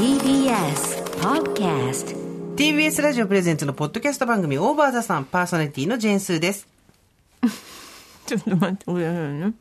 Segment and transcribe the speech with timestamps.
[0.00, 2.16] TBS Podcast
[2.56, 6.66] TBS ラジオプレゼンツのポッドキャスト番組オーバーザさんパーソナリティのジェーンスーです。
[8.24, 9.52] ちょっと待ってくださいね。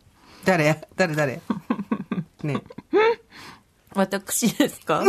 [0.45, 0.63] 誰？
[0.65, 1.13] や誰？
[1.13, 1.41] 誰？
[2.43, 2.61] ね。
[3.93, 5.03] 私ですか？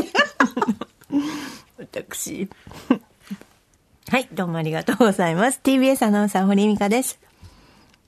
[1.79, 2.49] 私。
[4.11, 5.61] はい、どうもありがとうございます。
[5.63, 7.21] TBS アナウンサー、堀井美香です。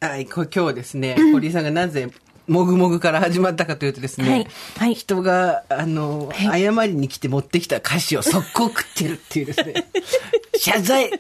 [0.00, 2.10] はい、こ今日ですね、堀井さんがなぜ、
[2.48, 4.46] もぐもぐから始まったかというとですね、はい
[4.78, 4.94] はい。
[4.94, 9.74] 人が、あの、謝りに来て持ってきた菓子を速攻食ってるっていうですね、
[10.56, 11.10] 謝罪。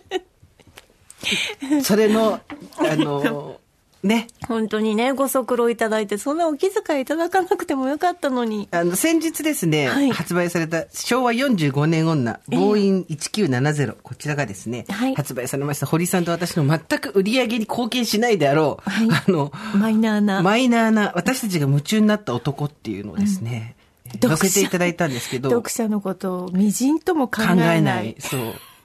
[1.82, 2.40] それの、
[2.78, 3.58] あの、
[4.02, 8.68] ね、本当にね、ご足労いただいて、そんなお気遣いいただかなくてもよかったのに。
[8.72, 20.42] あの、先日ですね、はい発売された昭和45年女、ボーイン1970、こちらがですね、はい発売されました、堀さんと私の全く売り上げに貢献しないであろう、はいあの、マイナーな。
[20.42, 23.82] マイナーな、私たちが夢中になった男っていうのをですね、えー
[24.20, 27.78] 載せていただいたんですけど、読者のことをみじんとも考考えない。
[27.78, 28.16] えない。
[28.18, 28.40] そう。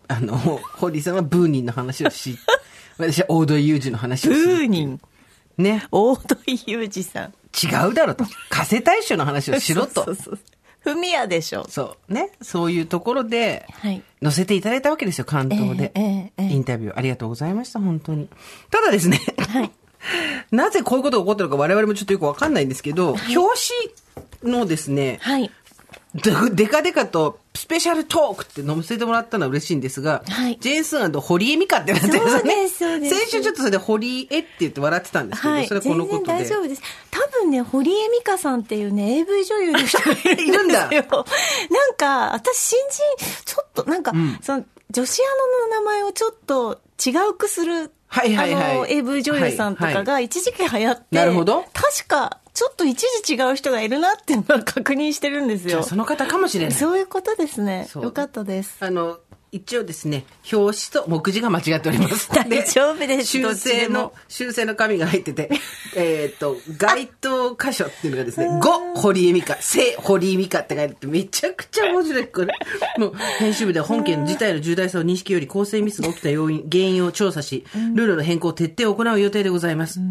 [0.07, 2.37] あの、堀さんはブーニンの話をし、
[2.97, 4.55] 私はオードリー・ユージの話をブする。
[4.63, 5.01] ーニン、
[5.57, 5.87] ね。
[5.91, 7.33] 大戸井裕二さん。
[7.55, 8.25] 違うだろと。
[8.49, 10.03] 加瀬大衆の話をしろと。
[10.05, 10.39] そうそうそう。
[10.79, 11.65] ふみやでしょ。
[11.69, 12.13] そう。
[12.13, 12.31] ね。
[12.41, 14.01] そういうところで、はい。
[14.21, 15.91] 載せていただいたわけですよ、関東で。
[15.95, 18.29] ええええええインタビューありがとうございました、本当に。
[18.71, 19.71] ただですね、はい。
[20.51, 23.59] なぜこういうことが起こったのか我々もちょっとよくわかんないんですけど、表
[24.41, 25.51] 紙のですね、はい。
[26.17, 33.09] でデカデカとスペシャルトークって載せてもらったのは嬉しいんですが、はいジェーンスーン堀江美香ってなってるんですよね。
[33.09, 35.67] 先週ちょっとそれで堀江って言って笑ってたんですけど、はい。
[35.67, 36.25] それはこのことで。
[36.25, 36.81] 全然大丈夫です。
[37.11, 40.47] 多分ね、堀江美香さんっていうね、AV 女優の人が いるんですよ。
[40.47, 41.03] いるんだなん
[41.97, 45.25] か、私、新人、ちょっと、なんか、その、女子ア
[45.69, 55.83] ナの名前をちょっと違うくする、はいはいはいあの、AV 女優さんとかが一時期流行って、なるほど確か、ちょっと一時違う人がいるなっていうのは確認してるんですよじゃあ。
[55.83, 56.73] その方かもしれない。
[56.73, 57.87] そういうことですね。
[57.95, 58.77] よかったです。
[58.79, 59.19] あの、
[59.51, 62.29] 一応ですね、表紙と目次が間違っております。
[62.35, 65.49] 大丈夫です修正の、修正の紙が入ってて、
[65.95, 72.53] えっと、該当箇所っていうのがですね、5、堀江美香、正堀江美香って書いてて、めちゃくちゃ面白い、これ。
[72.99, 80.01] もう、編集部では本件の事態の重大さを認識より構成ミスが起きた要因、原因を調査し、ルールの変更を徹底を行う予定でございます。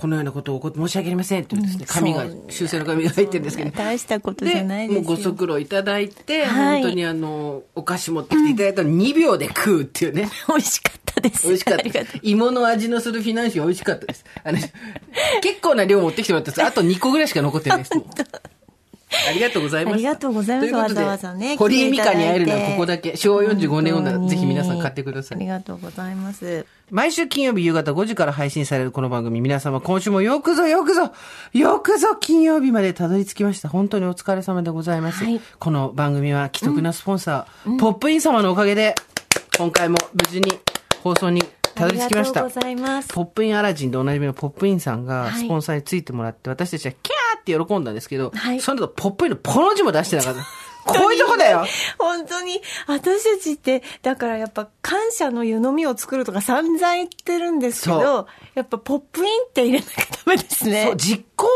[0.00, 3.70] このようなことを起こって申し訳ありませんっていうですね、紙が、修正の紙が入ってるんですけど。
[3.70, 5.02] 大したことじゃないですよ。
[5.02, 10.30] もうご足労いただいて、はい本当にあの、お菓子持ってきていただいたの2秒で食うっていうね。
[10.48, 11.46] 美味しかったです。
[11.48, 11.84] 美味しかった。
[12.22, 14.24] 芋の味のするフィナンシェ美味しかったです。
[14.42, 14.58] あの、
[15.42, 16.64] 結構な量持ってきてもらったんです。
[16.64, 17.90] あと2個ぐらいしか残ってないです。
[19.28, 19.94] ありがとうございました。
[19.94, 23.16] ありがとうございますわざわざね堀江美香に会えるのはここだけ。
[23.16, 25.38] 昭和45年女、ぜひ皆さん買ってください。
[25.38, 26.64] ありがとうございます。
[26.90, 31.12] 毎週金曜日夕方5時から配信されるこの番組、皆様今週もよくぞよくぞ、
[31.52, 33.68] よくぞ金曜日までたどり着きました。
[33.68, 35.24] 本当にお疲れ様でございます。
[35.24, 38.94] はいこの番組は既得なスポンサー、ポップイン様のおかげで、
[39.58, 40.58] 今回も無事に
[41.02, 41.42] 放送に
[41.74, 42.44] たどり着きました。
[42.44, 43.08] ありがとうございます。
[43.08, 50.46] ポップインアラジンでおなじみのポップインさんがはいスポンサーについてもらって、私たちはキャーって喜んだんですけど、はいその後ポップインのポの字も出してなかった。
[50.86, 51.66] こういうとこだよ
[51.98, 60.84] 本当に、私たちって、だからやっぱ感謝の湯飲みを作るとか散々言ってるんですけそど、やっぱポップインって入れなきゃダメですね。
[60.86, 61.46] そう、実行、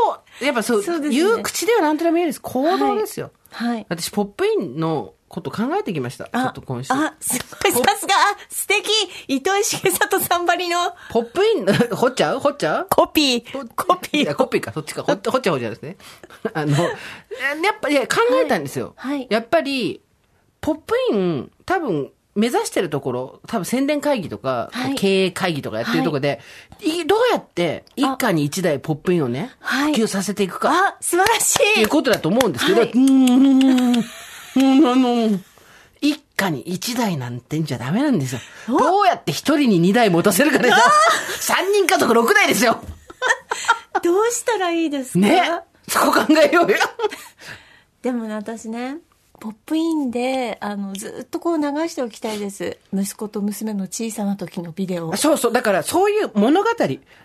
[0.43, 2.43] やっぱそう、そうね言う口ではなんとでも言えるんです。
[2.43, 3.31] 行動ですよ。
[3.51, 3.87] はい。
[3.89, 6.27] 私、ポップインのこと考えてきました。
[6.27, 6.93] ちょっと今週。
[6.93, 8.89] あ、すごい、さすが、あ素敵。
[9.27, 10.79] 糸井重里さんばりの。
[11.11, 12.39] ポップイン、 掘っちゃう？
[12.39, 12.87] 掘っちゃう？
[12.89, 14.23] コピー、コピーを。
[14.23, 15.03] いやコピーか、そっちか。
[15.03, 15.97] ほっちゃうほっちゃうですね。
[16.55, 16.89] あの、や
[17.73, 18.95] っぱ、いや、考えたんですよ。
[18.97, 19.19] はい。
[19.19, 19.27] はい。
[19.29, 20.01] やっぱり、
[20.61, 24.95] ポップイン、多分、目指してるところ、多分宣伝会議とか、はい。
[24.95, 26.41] 経営会議とかやってるところで、
[26.81, 27.05] い。
[27.07, 29.95] どうやって一家に一台ポップインをね、はい。
[29.95, 30.71] 普及させていくか。
[30.73, 32.91] あ、素晴らしっていいうことだと思うんですけど、はい。
[32.91, 34.05] うーん、
[34.57, 35.39] うーん、あの、
[36.01, 38.41] 一家に一台なんてんじゃダメなんですよ。
[38.69, 40.77] どうやって一人に二台持たせるかですよ。
[41.41, 42.83] 三人家族六台ですよ。
[44.03, 45.19] どうしたらいいですか？
[45.21, 45.43] ね。
[45.89, 46.77] そこ考えようよ。
[48.03, 48.99] でもね、私ね、
[49.41, 52.79] ポップインで、あの、ずっとこう流しておきたいです。
[52.93, 55.17] 息子と娘の小さな時のビデオ。
[55.17, 55.53] そうそう。
[55.53, 56.69] だから、そういう物語、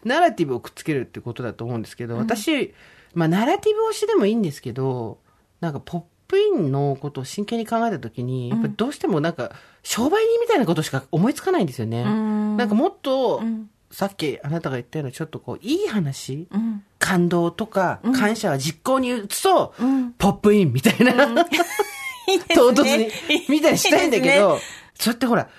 [0.05, 2.73] ナラティブをくっつけるってことだと思うんですけど、私、
[3.13, 5.19] まあ、ナラティブ推しでもいいんですけど、
[5.61, 9.51] なんか、ポップインのことを真剣に考えたときに、やっぱりどうしてもなんか、
[9.83, 12.03] 商売人みたいなことしか思いつかないんですよね。
[12.03, 12.55] ん。
[12.55, 13.69] なんかもっと、ん。
[13.91, 16.83] さっきあなたが言ったようなちょっとこう、いい話、うん。
[16.99, 20.11] 感動とか感謝は実行に移そう、ん。
[20.11, 21.13] ポップインみたいな、
[22.53, 23.09] 唐突に、
[23.49, 25.49] みたいにしたいんだけいいど、ですねそうやってほら、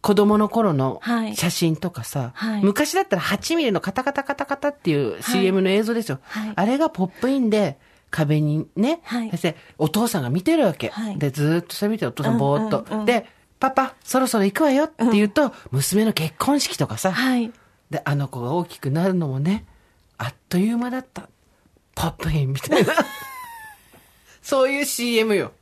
[0.00, 1.36] 子供の頃のはい。
[1.36, 2.62] 写真とかさ、はい。
[2.62, 6.18] 昔だったら8ミリのカタカタカタカタっていう CM の映像ですよ。
[6.22, 6.52] はい。
[6.56, 7.78] あれがポップインで、
[8.10, 10.88] 壁にね、はいそしてお父さんが見てるわけ。
[10.88, 12.80] はいで、ずーっとそれ見てお父さんぼーっと。
[12.80, 13.26] うんうんうんで、
[13.58, 17.50] パパ、そろそろ行くわよって言うと、娘の結婚式とかさ、はい。
[17.90, 19.64] で、あの子が大きくなるのもね、
[20.18, 21.28] あっという間だった。
[21.94, 22.92] ポップインみたいな。
[24.42, 25.52] そういう CM よ。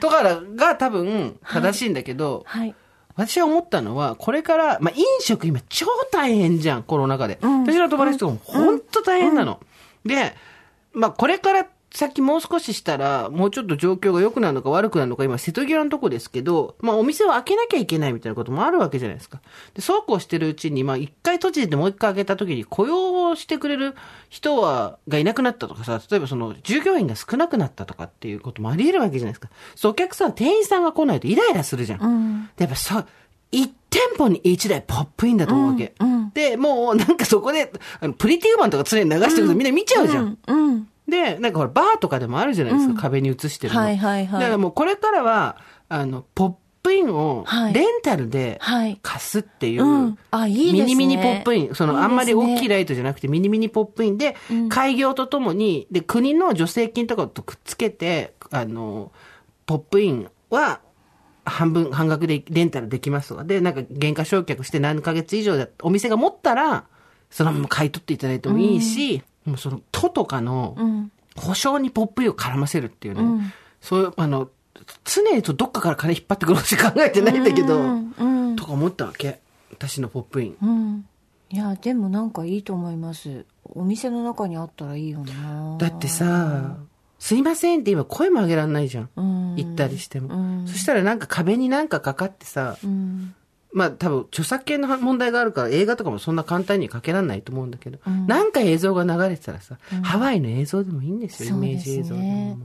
[0.00, 2.74] とかが多分正しいんだけど、はい。
[3.14, 7.38] 私が思ったのは、これから、まあ、飲食今超大変じゃん、コロナ禍で。
[7.44, 9.60] ん私の友達とかも本当大変なの。
[10.04, 10.34] で、
[10.92, 19.40] まあ、これから先もう少ししたら、もうちょっと状況が良くなるのか悪くなるのか、今、瀬戸際のとこですけど、まあ、お店を開けなきゃいけないみたいなこともあるわけじゃないですか。
[19.74, 23.96] で、そうこうしてるうちに、まあ、一回閉じてもう一回開けた時に雇用をしてくれる
[24.28, 29.48] 人は、がいなくなったとかさ、例えばその、従業員が少なくなったとかっていうこともあり得るわけじゃないですか。
[29.74, 32.02] そう、お客さん、店員さんが来ないとイライラするじゃん。
[32.02, 32.50] うん。
[32.56, 33.06] でやっぱそう、
[33.50, 35.94] 一店舗に一台ポップインだと思うわけ。
[35.98, 40.38] うんうんで、もうなんかそこで、あのプリティウーマンとか常に流してるとみんな見ちゃうじゃん。
[40.46, 40.64] うん。
[40.68, 40.88] うん。
[41.08, 43.80] で、なんかほら、バーとかでもあるじゃないですか、壁に映してるの。
[43.80, 45.56] はいはいはいだからもうこれからは、
[45.88, 46.52] あの、ポッ
[46.82, 54.36] プインをはいレンタルではい貸すっていう、うんあいいですねミニミニポップイン、そのあんまり大きいライトじゃなくてミニミニポップインで、
[54.68, 59.12] 開業とともに、で、国の助成金とかとくっつけて、あの、
[59.66, 60.80] ポップインは、
[61.44, 63.44] 半分、半額でレンタルできますとか。
[63.44, 66.84] で、なんか原価償却して何ヶ月以上だお店が持ったら、
[67.30, 71.12] そのまま買い取っていただいてもいいし、もうその、都とかの、うん。
[71.36, 73.22] 保証にポップインを絡ませるっていうね。
[73.22, 74.50] うんそういう、あの、
[75.04, 78.14] 常にとどっかから金引っ張ってくるのしか考えてないんだけど、うん。
[78.18, 78.56] うん。
[78.56, 79.40] とか思ったわけ。
[79.70, 80.56] 私のポップイン。
[80.62, 81.06] うん。
[81.50, 83.46] いや、でもなんかいいと思います。
[83.64, 85.76] お店の中にあったらいいよな。
[85.78, 86.76] だってさ、
[87.20, 89.10] すいませんって今声も上げられないじゃん。
[89.14, 89.54] うん。
[89.56, 90.34] 行ったりしても。
[90.34, 93.34] うんそしたらなんか壁になんかかかってさ、うん。
[93.72, 102.56] まあ多分著作権の問題があるから映画とかもそんな簡単にかけられないと思うんだけど、うんなんか映像が流れてたらさ、ハワイの映像でもいいんですよ、イメージ映像でも。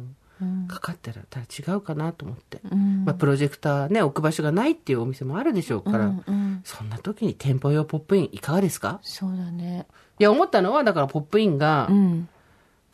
[0.41, 0.67] うん。
[0.67, 2.61] かかったらただ違うかなと思って。
[2.71, 8.99] うんまあプロジェクターね、置く場所がないっていうお店もあるでしょうから、うんうんそんな時に店舗用ポップインいかがですか？
[9.03, 9.85] そうだね。
[10.17, 12.29] いや、思ったのは、だからポップインがうん。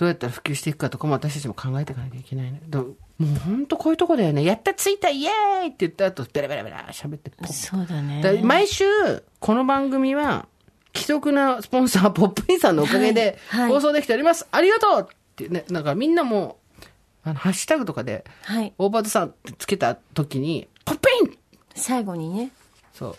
[0.01, 2.59] どうやったら普及していくかとかも私たちも考えていかなきゃいけないね。
[2.67, 4.43] だもう本当こういうとこだよね。
[4.43, 8.19] やった、着いた、イエーイって言った後、ベラベラベラ喋ってポッそうだね。
[8.23, 8.83] だ毎週、
[9.39, 10.47] この番組は、
[10.95, 14.47] 既得なスポンサー、ポップインさんのおかげで、はいはい放送できております。
[14.49, 16.57] ありがとうってね、なんかみんなも、
[17.23, 18.73] あの、ハッシュタグとかで、はい。
[18.79, 21.37] オーバードさんってつけた時に、ポップイン
[21.75, 22.49] 最後にね、
[22.95, 23.09] そ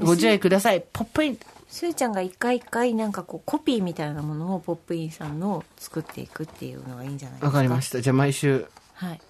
[0.00, 0.04] う。
[0.04, 0.84] ご自愛ください。
[0.92, 1.38] ポップイン
[1.74, 7.46] すーちゃんが一回一回なんかこうコピーみたいなものをポップインさんの作っていくっていうのがいいんじゃないですか？
[7.48, 8.00] わかりました。
[8.00, 8.66] じゃあ毎週。
[8.94, 9.20] はい。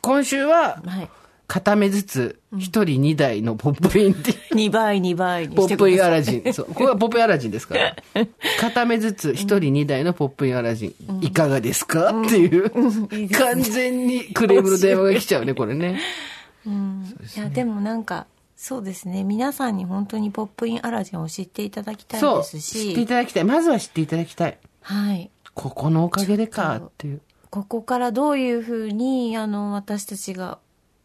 [0.00, 1.08] 今週は、はい。
[1.46, 4.54] 片目ずつ、一人二台のポップインっていう。
[4.54, 6.02] 2倍2倍にポップイン。
[6.04, 6.52] アラジン。
[6.52, 6.66] そう。
[6.74, 7.96] これはポップインアラジンですから。
[8.60, 11.24] 片目ずつ一人二台のポップインアラジン。
[11.24, 12.22] いかがですか？
[12.24, 12.70] っていう。
[13.30, 16.00] 完全にクレームの電話が来ちゃうね、これね。
[16.66, 17.16] うん。
[17.36, 18.26] いや、でもなんか、
[18.60, 19.24] そうですね。
[19.24, 22.20] 皆さんに本当にポップインアラジンを知っていただきたい。
[22.20, 23.44] です知っていし、ただきたい。
[23.44, 24.58] まずは知っていただきたい。
[24.82, 25.30] はい。
[25.54, 27.22] ここのおかげでかっていう。
[27.48, 30.58] ここからどういうふうに、あの、私たちが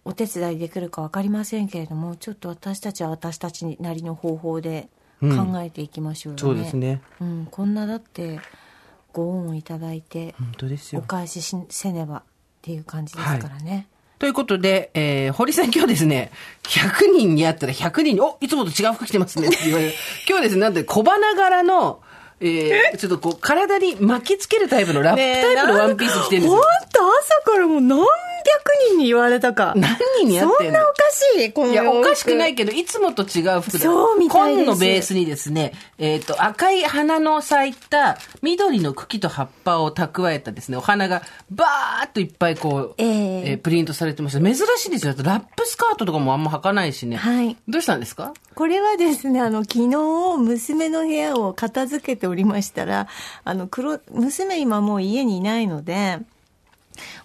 [0.03, 4.89] お手伝いできるか分かりませんけれども、ちょっと私たちは私たちなりの方法で
[5.21, 6.41] 考えていきましょうよね。
[6.41, 6.75] そうです。
[6.75, 7.01] ね。
[7.21, 8.41] うん、こんなだって、
[9.13, 11.05] ご恩をいただいて、本当ですおよ。
[11.07, 12.23] 返ししせねばっ
[12.61, 13.87] ていう感じですからね。
[14.17, 16.31] ということで、えー、堀さん今日ですね、
[16.63, 19.93] 100人に会ったら100人に、おいつもと違う服着てますねって言われる。
[20.27, 22.01] 今日ですね、なんで小花柄の、
[22.39, 26.61] えー、ちょっとこう、体に巻きつけるタイプのラップタイプのワンピース着てるんですよ。
[26.93, 28.07] 当朝からもう何百
[28.89, 30.79] 人に言われたか何人に会ってんの？
[30.79, 30.87] か
[31.37, 33.79] しい、こいや、おかしくないけど、いつもと違う服だ。
[33.79, 41.21] そうみたいです紺のベースにですね、えっ、と、赤い花の咲いた緑の茎と葉っぱを蓄えたですね、お花が
[41.51, 44.39] バーっといっぱいこう、ええープリントされてました。
[44.39, 45.15] 珍しいですよ。
[45.17, 47.15] ラップスカートとかもあんま履かないしね。
[47.15, 48.33] はいどうしたんですか？
[48.53, 53.07] これはですね、あの、昨日、娘の部屋を片付けておりましたら、
[53.43, 56.19] あの、黒、娘今もう家にいないので、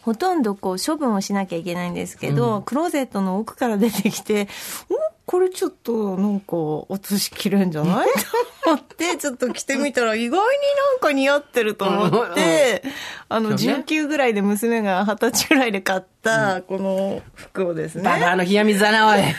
[0.02, 4.48] ほとんどこう処分をしなきゃいけないんですけど、クローゼットの奥から出てきて、
[4.88, 4.94] お
[5.26, 8.08] これちょっとなんか落としきれんじゃない？
[8.64, 10.44] と思って、ちょっと着てみたら意外に
[10.92, 12.82] なんか似合ってると思って、
[13.28, 13.84] あの、そうね。
[13.86, 18.02] 19ぐらいで娘が20歳ぐらいで買った、この服をですね。
[18.02, 19.20] ババアの冷や水だな、おい。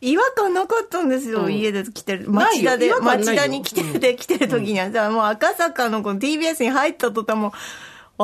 [0.00, 2.30] 違和感なかったんですよ、うん家で来てる。
[2.30, 7.52] 町田で、町田に来てて、来てる時には、じゃあもう赤坂のこの TBS に入った途端もう、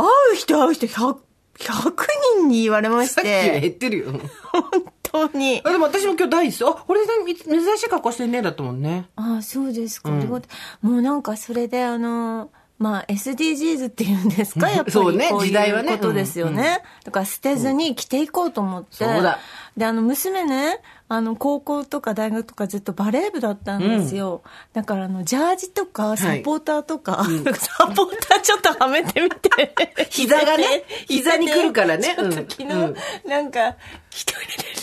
[0.01, 1.17] 会う人会う人100、
[1.59, 1.93] 100
[2.39, 4.13] 人に言われましさっき減て、ってるよ。
[4.53, 5.61] 本当に。
[5.65, 9.09] あでも私も今日第一あ、これで珍しい格好してんねだったもんね。
[9.17, 10.11] ああ、そうですか。
[10.11, 10.41] うも
[10.83, 14.71] うなんかそれであの、まあ SDGs っていうんですか？
[14.71, 16.83] やっぱりそうねこう時代はいねうことですよね。
[17.05, 18.89] だから捨てずに着ていこうと思って。
[18.97, 19.39] そうだ
[19.77, 20.81] で、あの娘ね、
[21.13, 24.43] あの高校とか大学とかずっとバレー部だったんですよ。
[24.73, 29.51] だからあのジャージとかサポーターとか、サポーターちょっとはめてみて。
[30.09, 33.77] 膝がね膝に来るからねちょっと昨日、うんなんか
[34.11, 34.39] 一人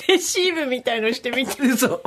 [0.08, 1.64] でレシーブみたいのしてみて。
[1.66, 2.02] 嘘。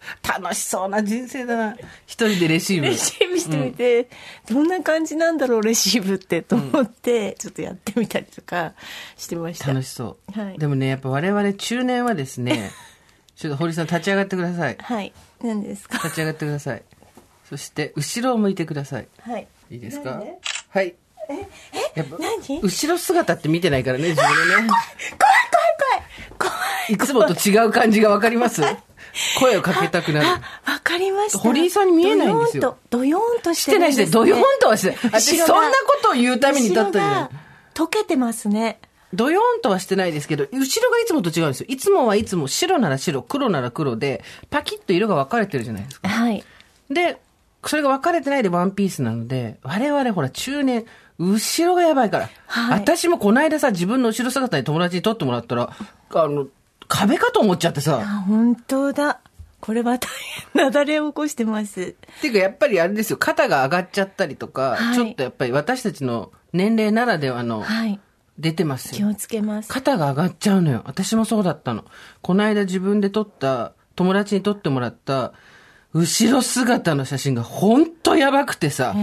[0.26, 1.76] 楽しそうな人生だな。
[2.06, 2.86] 一人でレシーブ。
[2.86, 4.08] レシーブしてみて、
[4.48, 8.72] どんな感じなんだろうレシーブってと思って、ちょっとやってみたりとか
[9.16, 10.40] してました楽しそう。
[10.40, 12.70] はいでもね、やっぱ我々中年はですね、
[13.40, 14.76] ちょっと堀さん立ち上がってください。
[14.78, 15.94] はい何ですか？
[16.04, 16.82] 立ち上がってください。
[17.48, 19.08] そして、後ろを向いてください。
[19.22, 20.22] はいいいですか？
[20.68, 20.94] はい。
[21.94, 22.60] やっぱ何？
[22.60, 24.68] 後ろ姿って見てないからね、自分でね。
[24.68, 24.74] 怖い怖い
[26.38, 26.52] 怖
[26.90, 28.60] いいつもと違う感じがわかります？
[29.38, 30.26] 声をかけたくなる。
[30.26, 34.96] あわかりました堀井さんに見えないんですよドヨーンとドヨーンとししててないして、ドヨーンとはしてない。
[35.04, 37.30] 私、そんなことを言うために立ったじゃない後ろが。
[37.72, 38.78] 溶けてますね
[39.12, 41.66] ドヨーンとはしてないですけど、後ろがいつもと違うんですよ。
[41.68, 46.08] いつもはいつも白なら白、黒なら黒で、パキッと色が分かれてるじゃないですか。
[46.08, 46.44] はい
[46.90, 47.20] で、
[47.64, 50.86] それが分かれてないでワンピースなので、我々ほら中年、
[51.18, 52.30] 後ろがやばいから。
[52.46, 55.70] はい私もこの間さ、自分の後ろ姿に友達に撮ってもらったら、
[56.14, 56.46] あの、
[56.88, 58.00] 壁かと思っちゃってさ。
[58.02, 59.20] あ本当だ
[59.60, 60.08] これは大
[60.54, 68.00] 変なだれを起こしてますっていうかやっぱりあれですよ、肩が上がっちゃったりとか、はいちょっとやっぱり私たちの年齢ならではの、はい
[68.40, 68.96] 出てますよ。
[68.96, 70.82] 気をつけます肩が上がっちゃうのよ。
[70.86, 71.84] 私もそうだったの。
[72.22, 75.32] この間自分で撮った、友達に撮ってもらった、
[75.92, 78.94] 後ろ姿の写真がほんとやばくてさ、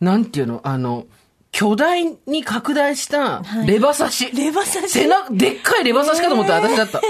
[0.00, 1.06] なんていうの、あの、
[1.50, 4.36] 巨大に拡大したレバ刺し。
[4.36, 4.90] レバ刺し？
[4.90, 7.00] 背中、でっかいレバ刺しかと思ったら私だった。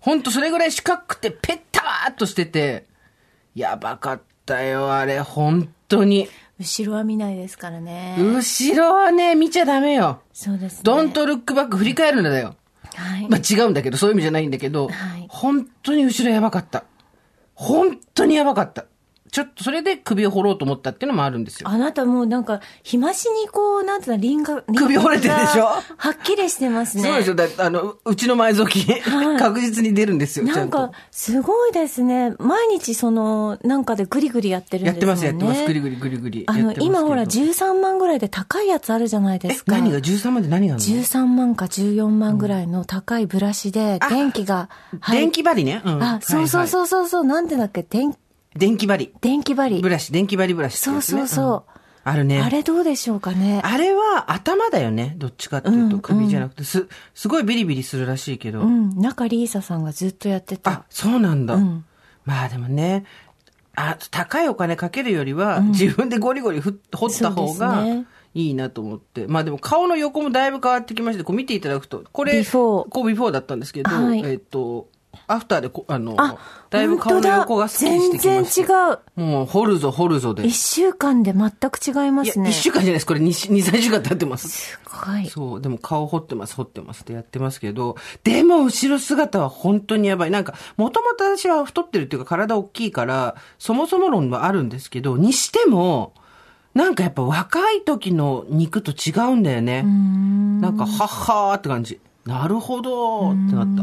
[0.00, 2.86] ほんとそれぐらい四角くてペッターっとしてて、
[3.54, 6.28] やばかったよ、あれ、本当に。
[6.60, 10.22] 後ろは見ないですからね後ろはね、見ちゃダメよ。
[10.32, 12.56] そうですねドントルックバック振り返るんだよ。
[12.94, 16.84] はい、まあ違うんだけど、そういう意味じゃないんだけど、はい本当に後ろやばかった。
[17.54, 18.86] 本当にやばかった。
[19.30, 21.68] ちょっとそれで首を掘ろうと思ったっていうのもあるんですよ。
[21.68, 25.64] あなたもうなんか、日増しにこう、なんていうの、輪が、首折れてるでしょ？
[25.64, 27.02] はっきりしてますね。
[27.02, 27.34] そうですよ。
[27.34, 32.34] だあの、うちの埋蔵金、はい確実に出るんですよ、なんか。、すごいですね。
[32.38, 35.24] 毎日その、なんかでグリグリやってるんやってます。
[35.24, 35.64] やってます。
[35.66, 36.44] ぐりぐりぐりぐり。
[36.46, 39.72] あの、今ほら13万ぐらいで高いやつあるじゃないでえす、か。
[39.72, 44.68] 何が ?13 万で何があるの？13万か14万ぐらいの高いブラシで、電気が、
[45.00, 45.82] はい電気針ね。
[45.84, 46.66] うんあ、そうそうう。
[46.66, 48.14] そうそうそう、なんてだっけ、電、
[48.58, 49.14] 電気針。
[49.20, 49.88] 電気針ブ。
[49.88, 51.70] ラシ、電気針ブラシね、そうそうそう。
[51.74, 51.78] ん
[52.10, 52.40] あるね。
[52.40, 53.60] あれどうでしょうかね。
[53.64, 55.14] あれは頭だよね。
[55.18, 58.62] どっちかっていうと、うん首じゃなくて、す、すごいビリビリするらしいけど。
[58.62, 61.54] うん、中里依紗さんがずっとやってあた。、そうなんだ。
[61.54, 61.84] うん
[62.24, 63.06] まあでもね、
[63.74, 67.86] あ、高いお金かけるよりは、自分でゴリゴリふ掘った方が
[68.34, 69.26] いいなと思って。
[69.26, 74.88] まあでも顔の横もだいぶ変わってきまして、こう見ていただくと、これ、ビフォーこうビフォーだったんですけど、はいえっ、と、
[75.26, 76.36] アフターでこ、あの、あ、
[76.70, 78.66] だいぶ顔の横がスッキリしてきました。
[78.66, 79.20] 全然違う。
[79.20, 80.46] もう、掘るぞ、掘るぞで。
[80.46, 82.50] 一週間で全く違いますね。
[82.50, 83.06] 一週間じゃないです。
[83.06, 84.48] これ二、二、三週間経ってます。
[84.48, 85.26] すごい。
[85.26, 90.30] そう、でも顔掘ってます、掘ってますってやってますけど、でも後ろ姿は本当にやばい。
[90.30, 96.12] なんか、もともと私は太ってるっていうか体大きいから、そもそも論はあるんですけど、にしても、
[96.74, 99.82] なんかやっぱ若い時の肉と違うんだよね。
[99.82, 101.98] なんか、はっはーって感じ。
[102.24, 103.82] なるほどーってなった。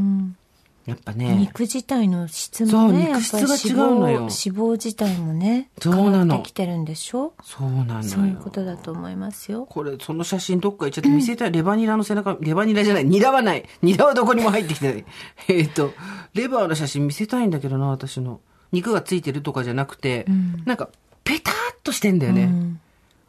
[0.86, 1.36] やっぱね。
[1.36, 7.34] 肉自体の質そうもね、肉質が違うのよ脂肪脂肪自体もね、そうなのきてるんでしょ？
[7.44, 8.04] そうなのよ。
[8.04, 9.66] そういうことだと思いますよ。
[9.66, 11.52] これ、その写真どっか行っちゃって見せたい。
[11.52, 13.06] レバニラの背中、レバニラじゃない。
[13.06, 13.66] ニラはない。
[13.82, 15.06] ニラはどこにも入ってきてない。
[15.50, 15.94] えっと、
[16.34, 18.40] レバーの写真見せたいんだけどな、私の。
[18.72, 20.26] 肉がついてるとかじゃなくて、
[20.66, 20.90] なんか、
[21.24, 22.52] ペターっとしてんだよね。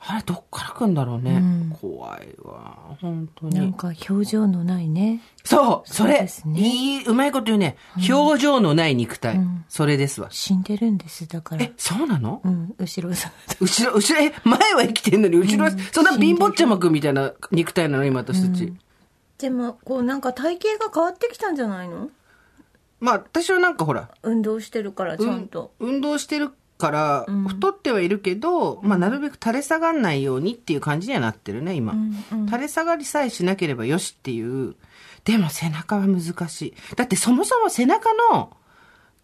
[0.09, 1.43] あれ、どっから来んだろうね。
[1.81, 2.97] 怖いわ。
[3.01, 3.57] 本当に。
[3.57, 5.21] なんか表情のないね。
[5.45, 7.77] そうそれそうねいい、うまいこと言うね。
[8.09, 9.41] 表情のない肉体。
[9.69, 10.29] それですわ。
[10.31, 12.41] 死んでるんです、だからえ。、そうなの？
[12.45, 13.33] うん、後ろさん。
[13.61, 18.73] 後ろ、後ろ、え、前は生きてんのに、後ろは、そんな貧乏ちゃまくんみたいな肉体なの今私たち。
[19.39, 22.11] でも、こうなんか体型が変わってきたんじゃないの？
[23.01, 25.73] まあ、私はなんかほら、運動してるから、ちゃんと。
[25.81, 31.95] 運動してるから、太ってはいるけど、まあ、なるべく垂れ下がんないようにっていう感じにはなってるね、今。
[32.47, 34.75] 垂れ下がりさえしなければよしっていう。
[35.25, 36.75] でも背中は難しい。
[36.95, 38.57] だってそもそも背中の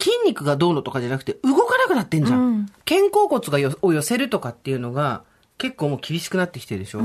[0.01, 2.41] 筋肉がどうのとかじゃなくて、動かなくなってんじゃん。
[2.41, 5.25] うん肩甲骨がよを寄せるとかっていうのが、
[5.57, 7.01] 結構もう厳しくなってきてるでしょ。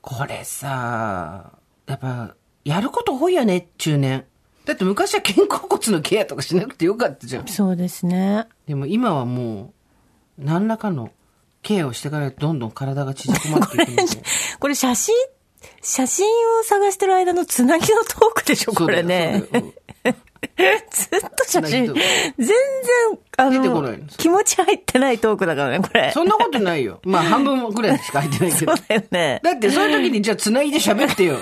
[0.00, 1.52] これさ、
[1.86, 4.24] やっぱ、やること多いよね、中年。
[4.64, 7.48] だって昔は肩甲骨のケアとかしなくてよかったじゃん。
[7.48, 8.46] そうですね。
[8.66, 9.72] でも今はも
[10.38, 11.10] う、何らかの
[11.62, 14.22] ケアをしてからどんどん体が縮こまっていくので。
[14.58, 15.14] これ写真、
[15.80, 16.26] 写真
[16.60, 19.42] を探してる間のつなぎのトークでしょ、これね。
[20.90, 22.54] ずっと写真、全然、
[23.38, 26.10] あのの、気持ち入ってないトークだからね、これ。
[26.12, 27.00] そんなことないよ。
[27.04, 28.86] まあ半分ぐらいしか入ってないけど そう。
[28.88, 29.40] だよね。
[29.42, 31.36] だってそういう時にじゃあ繋いで喋ってよ。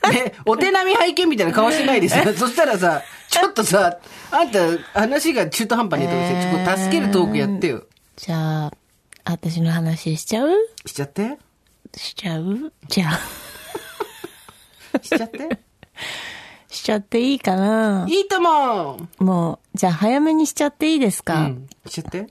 [0.12, 2.32] ね、お手並み拝見みたいな顔してないですよ。
[2.34, 3.98] そしたらさ、ちょっとさ、
[4.30, 4.60] あんた
[4.94, 7.84] 話が中途半端にとかして、ちょっと助けるトークやってよ。
[8.16, 8.72] じゃあ、
[9.24, 10.50] 私の話しちゃう？
[10.86, 11.38] しちゃって？
[11.96, 12.72] しちゃう？
[12.88, 13.18] じゃあ、
[15.02, 15.48] しちゃって？
[16.70, 18.06] しちゃっていいかな？
[18.08, 21.66] いいとももう、じゃあ早めにしちゃっていいですうか、ん。
[21.86, 22.28] しちゃって？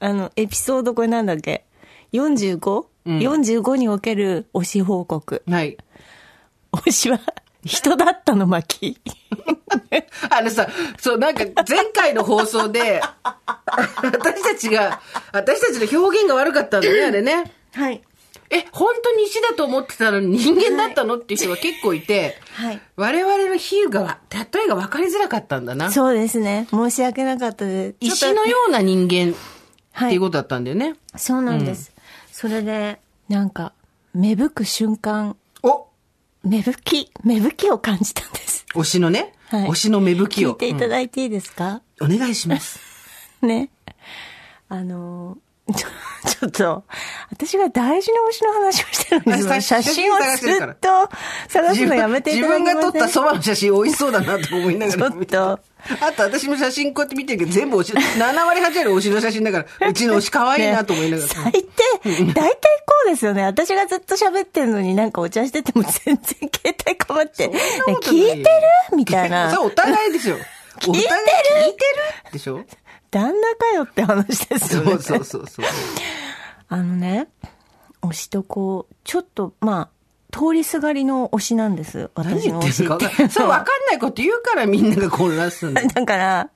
[0.00, 1.64] あの、エピソードこれなんだっけ
[2.12, 5.42] ?45?45、うん45における推し報告。
[5.48, 5.76] はい。
[6.72, 7.20] 推しは
[7.64, 8.98] 人だったの巻。
[10.30, 13.00] あのさ、そう、なんか前回の放送で、
[13.66, 15.00] 私たちが、
[15.32, 17.52] 私たちの表現が悪かったんだね、あれね。
[17.72, 18.02] はい。
[18.50, 22.80] え、本当に石だと思ってたのに人間だったのっていう人が結構いて、はい。
[22.96, 25.90] 我々の比喩が、例えが分かりづらかったんだな。
[25.90, 26.66] そうですね。
[26.70, 27.96] 申し訳なかったです。
[28.00, 29.34] 石のような人間
[29.92, 30.20] はいっていう。
[30.20, 30.96] ことだったんだよね。
[31.16, 31.92] そうなんです。
[32.30, 33.72] それで、なんか、
[34.14, 35.36] 芽吹く瞬間、お
[36.44, 38.66] 芽吹き、芽吹きを感じたんです。
[38.74, 40.52] 推しのね、はい推しの芽吹きを。
[40.52, 42.80] 聞いていただいていいですか、うんお願いします。
[43.42, 43.70] ね。
[44.68, 45.88] あのー、ちょ、
[46.26, 46.84] ちょっと、
[47.32, 49.52] 私が大事な推しの話をしてるんですよ。
[49.54, 51.08] あ写真をずっと
[51.48, 52.76] 探すのやめてい自ただけません？
[52.76, 55.60] 分が撮ったそばの写真美味しそうだなと思いながら ちょっ
[56.00, 61.28] あと私も写真こうやって見てるけど全部推し、7割8割推しの写真だから、うちの推し可愛いなと思いながら。
[61.34, 61.60] 最低、
[62.04, 62.54] 大体こ
[63.06, 63.42] うですよね。
[63.42, 66.50] 私がずっと喋ってんのになんかお茶してても全然携
[66.86, 67.58] 帯かまって、ね
[68.02, 68.48] 聞いて
[68.92, 68.96] る？
[68.96, 69.50] みたいな。
[69.52, 70.36] そう、お互いですよ。
[70.78, 71.04] 聞いてる？
[71.04, 71.84] 聞いて
[72.28, 72.32] る？
[72.32, 72.60] でしょ？
[73.12, 74.90] 旦那かよって話ですよね。
[74.92, 75.64] そうそうそうそう。
[76.68, 77.28] あのね、
[78.00, 79.88] 推しとこう、ちょっと、まあ、
[80.32, 82.10] 通りすがりの推しなんです。
[82.16, 85.88] 何私の推し言って そう、分かんないこと言うからみんなが混乱するんだよ。
[85.88, 86.50] だから、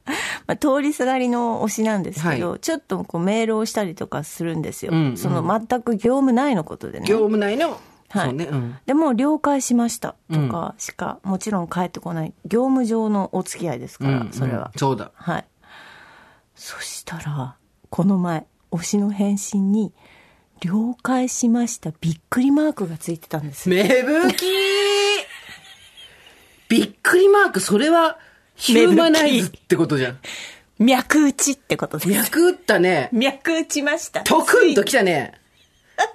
[0.46, 4.92] まあ、通りすがりの推しなんですけど、はちょっとこうメールをしたりとかするんですよ。
[4.92, 7.06] うんうんその全く業務内のことでね。
[7.06, 7.78] 業務内の、
[8.08, 8.78] はいね、うん。
[8.86, 12.32] でも、了解しましたとかしか、もちろん返ってこない。
[12.46, 14.70] 業務上のお付き合いですから、うんそれは。
[14.74, 15.10] うんそうだ。
[15.14, 15.44] はい。
[16.68, 17.54] そしたら、
[17.90, 19.92] この前、推しの返信に、
[20.60, 23.76] 了解しました、びっくりマークがついてたんですよ。
[23.76, 24.44] 芽吹き
[26.68, 28.18] びっくりマーク、それは、
[28.56, 30.18] ヒューマナイズってことじゃん。
[30.80, 32.10] 脈打ちってことです。
[32.10, 33.10] 脈打ったね。
[33.12, 34.22] 脈打ちました。
[34.24, 35.34] トクンと来たね。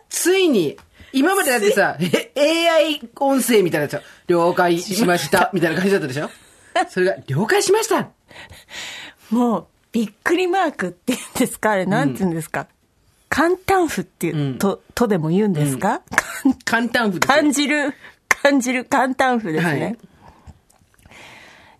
[0.09, 0.75] ついに、
[1.13, 1.97] 今までだってさ、
[2.35, 6.29] え AI 音声みたいなやつよ了解しました、みたいな感じだったでしょ？
[6.89, 8.09] それが、了解しました
[9.31, 11.71] もう、びっくりマークって言うんですか？
[11.71, 12.67] あれ、なんて言うんですか、
[13.29, 14.57] 簡単符っていう、うん。
[14.57, 16.01] と、とでも言うんですか、
[16.65, 17.93] 簡単符ですよ感じる、
[18.29, 19.83] 感じる簡単符ですね。
[19.83, 19.97] はい。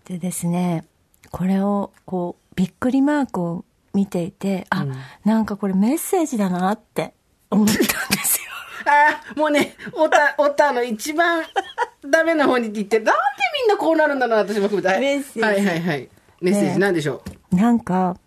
[0.06, 0.86] でですね、
[1.32, 4.86] これを、こう、びっくりマークを見ていて、あ、
[5.24, 7.14] なんかこれメッセージだなって
[7.50, 8.52] 思ったんですよ。
[8.88, 11.44] ああ、もうね、オタ、オタの一番
[12.10, 13.22] ダメな方にって言って、なんで
[13.62, 14.88] みんなこうなるんだろうな、私も含めて。
[14.90, 15.00] はい。
[15.00, 15.42] メッセージ。
[15.42, 16.10] はいはいはい。
[16.42, 16.78] メッセージね。
[16.80, 18.18] なんでしょなんか、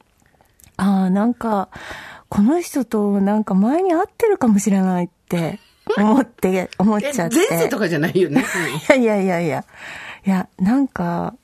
[0.76, 1.68] ああ、なんか、
[2.28, 5.60] この人となんか前に会ってるかもしれないって
[5.96, 7.36] 思って、思っちゃって。
[7.50, 8.44] 前世とかじゃないよね。
[8.88, 9.64] いやいやいやいや。
[10.26, 11.34] いや、なんか、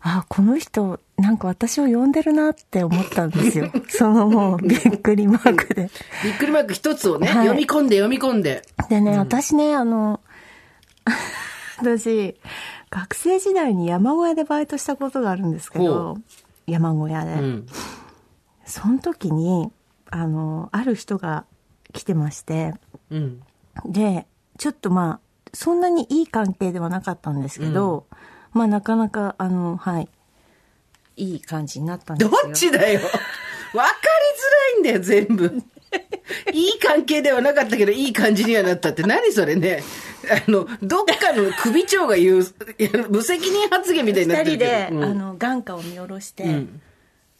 [0.00, 3.70] あ、この人、なんか私を呼んでるなって思ったんですよ。
[3.88, 5.90] そのもう、びっくりマークで。
[6.22, 8.62] びっくりマーク一つをね、はい読み込んで読み込んで。
[8.88, 10.20] でね、私ね、あの、
[11.78, 12.36] 私、
[12.90, 16.18] 学生時代に山小屋でバイトしたことがあるんですけほど、
[16.66, 17.32] 山小屋で。
[17.32, 17.66] うん。
[18.64, 19.70] その時に、
[20.10, 21.44] あの、ある人が
[21.92, 22.74] 来てまして、
[23.10, 23.42] うん。
[23.86, 24.26] で、
[24.58, 25.20] ちょっとまあ、
[25.52, 28.06] そんなにいい関係ではなかったんですけど、
[28.52, 30.08] まあなかなか、あの、はい、
[31.16, 32.50] いい感じになったんでどすよ。
[32.50, 33.00] っちだよ。
[33.74, 33.90] わか
[34.76, 35.62] りづらいんだよ、全部。
[36.52, 39.82] いい関係ではなかったけど、いい感じにはなったって、何それね。
[40.46, 42.46] あの、どっかの首長が言う、
[43.10, 44.70] 無責任発言みたいになってるけど。
[44.70, 46.80] 二人で、うんあの、眼下を見下ろして、うん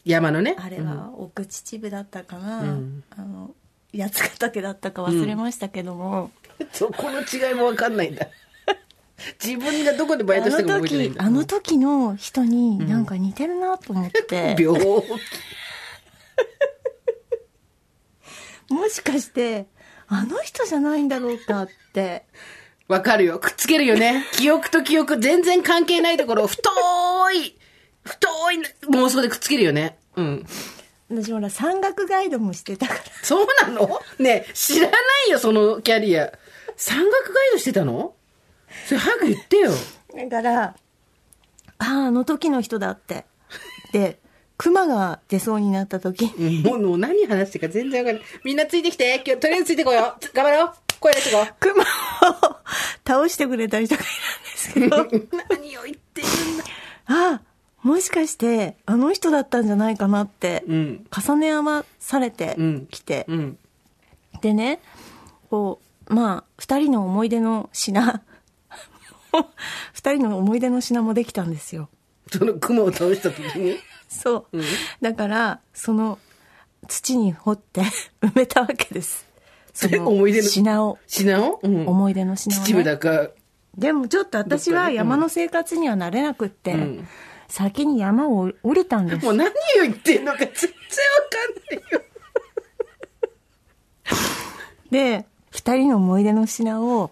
[0.05, 0.55] 山のね。
[0.59, 3.55] あれは奥秩父だったかな、んあの、
[3.97, 6.31] 八ヶ岳だったか忘れましたけども、
[6.73, 8.29] そこの違いもわかんないんだ。
[9.43, 11.25] 自分がどこでバイトしたかも覚えてないん時、だ。
[11.25, 14.79] あの時の人になんか似てるなと思って、病
[18.75, 19.67] もしかして、
[20.09, 22.27] あの人じゃないんだろうかって
[22.89, 23.39] わかるよ。
[23.39, 24.27] くっつけるよね。
[24.33, 26.69] 記憶と記憶全然関係ないところを太
[27.33, 27.57] い、
[28.03, 28.59] 太い
[28.91, 29.97] 妄想でくっつけるよね。
[30.17, 30.47] うん。
[31.09, 33.01] 私ほら山岳ガイドもしてたから。
[33.23, 34.01] そうなの？
[34.19, 34.97] ねえ知らな
[35.29, 36.33] いよ、そのキャリア。
[36.77, 38.15] 山岳ガイドしてたの？
[38.87, 39.71] それ早く言ってよ。
[40.29, 40.75] だから、あ
[41.79, 43.25] あ、あの時の人だって。
[43.93, 44.19] で、
[44.57, 48.25] 熊が出そうになった時に、もうもう何話してるか全然わかんない。
[48.45, 49.23] みんなついてきて。
[49.27, 50.37] 今日とりあえずついてこよう。
[50.37, 50.73] 頑張ろう。
[51.01, 51.55] 声出してこう。
[51.61, 51.87] 熊を
[53.07, 56.65] 倒してくれた人がいたんですけど、 何を言ってるんだ。
[57.07, 57.43] ああ、
[57.83, 62.57] もしかして、あの人だったんじゃないかなって、うん重ね合わされて
[62.91, 63.59] きて、うん。
[64.41, 64.81] でね、
[65.51, 68.23] こう、まあ、二人の思い出の品、
[69.93, 71.89] 二人の思い出の品もできたんですよ。
[72.33, 73.77] その雲を倒した時に？
[74.23, 74.63] そう。
[75.01, 76.19] だから、その、
[76.89, 77.83] 土に掘って
[78.23, 79.27] 埋めたわけです。
[79.73, 80.49] その思い出の？
[80.49, 82.65] 品を、品を、うん、思い出の品を、ね。
[82.65, 83.31] 秩父だか。
[83.77, 87.09] でもちょっと私は山の生活には慣れなくって、ん
[87.49, 90.65] 先に山を降りたんですもう何を言ってんのか全然わ
[91.31, 92.03] かんないよ。
[94.91, 97.11] で、二人の思い出の品を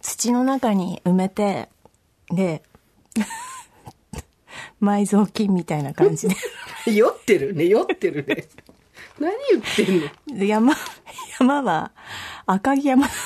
[0.00, 1.68] 土の中に埋めて、
[2.30, 2.62] で、
[4.82, 6.36] 埋蔵金みたいな感じで。
[6.92, 7.54] 酔ってる？
[7.54, 8.48] ね、酔ってるね。
[9.18, 10.00] 何言ってん
[10.34, 10.38] の？
[10.38, 10.74] で山、
[11.38, 11.92] 山は
[12.46, 13.08] 赤城山。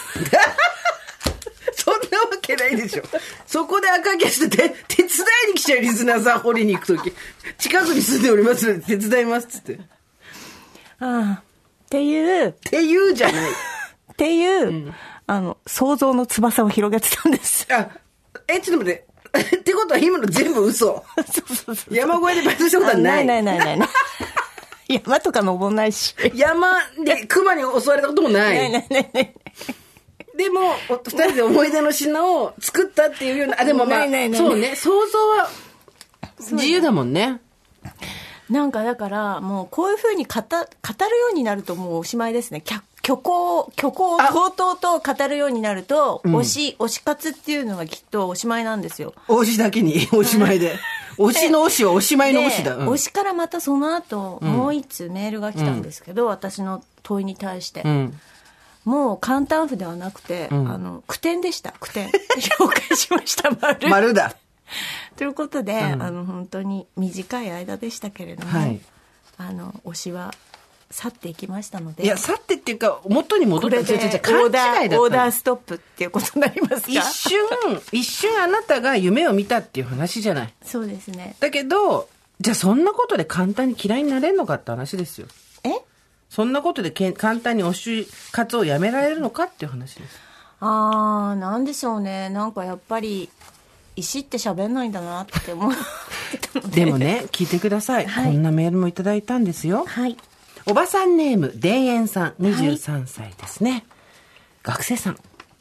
[1.72, 3.02] そんなわけないでしょ。
[3.46, 5.08] そこで赤毛してて、手伝
[5.48, 7.12] いに来ちゃうリスナーさん掘りに行くとき。
[7.58, 9.74] 近くに住んでおりますので手伝いますっつって。
[9.74, 9.78] っ
[10.98, 11.42] ああ
[11.86, 13.50] っていう、て言うじゃない。
[13.50, 14.92] っていう、
[15.26, 17.66] あの、想像の翼を広げてたんです。
[17.72, 17.90] あ、
[18.48, 19.06] え、ちょっと待って。
[19.56, 21.04] ってことは今の全部嘘。
[21.16, 21.94] そうそうそう。
[21.94, 23.02] 山越えでバイトしたことはな。
[23.02, 23.88] ないいないないないない。
[25.04, 26.14] 山とか登んないし。
[26.34, 28.56] 山で熊に襲われたこともない。
[28.56, 29.34] ないないないない。
[30.36, 35.48] でも、お二人で思い出の品を作ったっていうような、あ、でもまあ、ないないないそうね、想像は
[36.38, 37.40] 自由だもんね。
[38.50, 42.62] なんかだから、もうこういうふうに語語るようになるともうおしまいですね。
[42.64, 49.14] 虚虚構、虚構をあとうとうと語るようになると、推し、推し活っていうのがきっとおしまいなんですよ。
[49.28, 50.76] 推しだけに、おしまいで。
[51.16, 52.74] 推しの推しはおしまいの推しだ。
[52.74, 57.82] うんで推しからまたその後、もう一通メールが来たんですけど、私の問いに対して。
[57.84, 58.20] うん。
[58.84, 61.72] もう簡単符ではなくて、んあの、句点でした。
[61.78, 62.08] 句点。
[62.08, 63.88] 紹介しました、丸。
[63.88, 64.34] 丸だ。
[65.16, 68.80] ということで、んあの、本当に短い間でしたけれども、はい
[69.38, 70.34] あの、推しは
[70.90, 73.76] 去っていきましたので、いや、去ってっていうか、元に戻った。
[73.78, 76.88] これで違う違う違う勘違いだったのオーダーストップっていうことになりますか？
[76.88, 77.40] 一瞬、
[77.92, 80.54] 一瞬あなたが夢を見たっていう話じゃない。
[80.62, 81.36] そうですね。
[81.40, 82.08] だけど、
[82.40, 85.26] じゃあそんなことで簡単に嫌いになれるのかって話ですよ。
[85.64, 85.70] え？
[86.28, 90.20] そんなことでけん簡単に推し活をやめられるのかっていう話です。
[90.60, 92.30] あー、なんでしょうね。
[92.30, 93.28] なんかやっぱり、
[93.94, 95.74] 石って喋んないんだなって思っ
[96.30, 96.84] てたので。
[96.84, 98.06] でもね、聞いてください。
[98.06, 99.84] はいこんなメールもいただいたんですよ。
[99.86, 100.16] はい。
[100.68, 103.84] おばさんネーム、田園さん、23歳ですね。
[104.64, 105.16] 学生さん。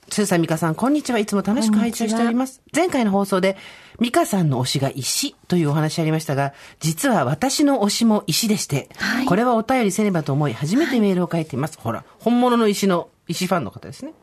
[0.09, 1.19] スーさん、ミカさん、こんにちは。
[1.19, 2.63] いつも楽しく拝聴しております。
[2.75, 3.55] 前回の放送で、
[3.99, 11.77] ミカさんの推しが石というお話ありましたが、実は私の推しも石でして、はいこれはお便りせねばと思い、初めてメールを書いています。
[11.77, 14.13] ほら、本物の石の、石ファンの方ですね。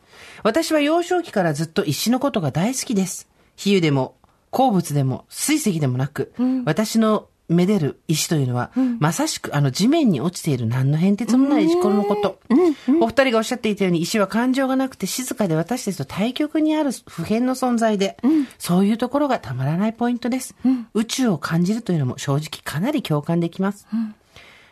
[0.43, 3.29] 私は幼少期からずっと石のことが大好きです。
[3.55, 4.15] 比喩でも、
[4.49, 6.33] 鉱物でも、水石でもなく、
[6.65, 12.39] 私のめでる石というのは、まさしくあの地面に落ちている何の変哲もない石ころのこと。
[13.01, 18.17] お二人がおっしゃっていたように石は感情がなくて静かで私たちと対極にある普遍の存在で、
[18.57, 20.55] そういうところがたまらないポイントです。
[20.93, 23.87] 宇宙を感じるというのも正直かなり共感できます。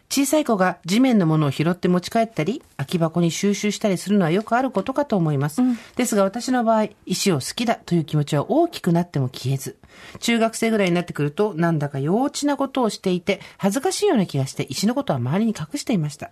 [0.09, 5.61] 小さい子が地面のものを拾って持ち帰ったり、空き箱に収集したりするのはよくあることかと思います。
[5.95, 9.77] ですが私の場合、石を好きだという気持ちは大きくなっても消えず、
[10.19, 16.31] 中学生ぐらいになってくると、なんだか幼稚なことをしていて、恥ずかしいような気がして、石のことは周りに隠していました。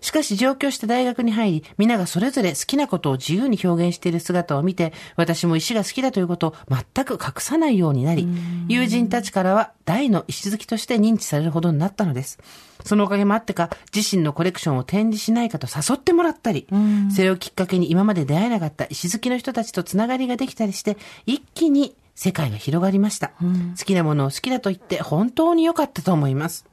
[0.00, 8.26] しかし上京して大学に入り、皆がそれぞれ好きなことを自由に表現している姿を見て、私も石が好きだということを全く隠さないようになり、
[8.68, 12.38] 友人たちからは大の石好きとして認知されるほどになったのです。
[12.84, 16.66] そのおかげもあってか、自身のコレクションを展示しないかと誘ってもらったり、
[17.14, 20.96] それをきっかけに今まで出会えなかった石好きの人たちとつながりができたりして、
[21.26, 23.28] 一気に世界が広がりました。
[23.78, 26.66] 好きなものを好きだと言って本当に良かったと思います。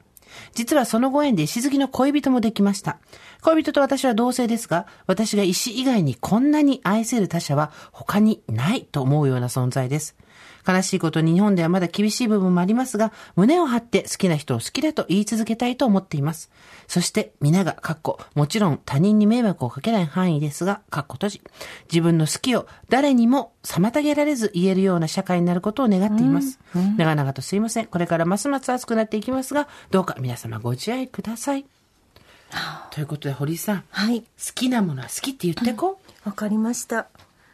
[0.52, 2.98] 実はそのご縁で石好きの恋人もできました。
[3.40, 10.16] 恋人と私は同性ですが、私が石以外にこんなに愛せる他者は他にないと思うような存在です。
[10.68, 16.50] 悲しいことに日本ではまだ厳しい部分もありますが、胸を張って好きな人を好きだと言い続けたいと思っています。
[16.86, 21.42] そして、皆が、かっこ、もちろん他人に迷惑をかけない範囲ですが、かっこ閉じ。
[21.90, 26.58] 自分の好きを誰にも妨げられず言えるような社会になることを願っています。
[26.96, 27.86] 長々とすいません。
[27.86, 31.64] これからますます暑くなっていきますが、どうか皆様ご自愛ください。
[32.90, 33.84] ということで、堀井さん。
[33.90, 34.20] はい。
[34.22, 36.28] 好きなものは好きって言ってこう。
[36.28, 37.08] わかりました。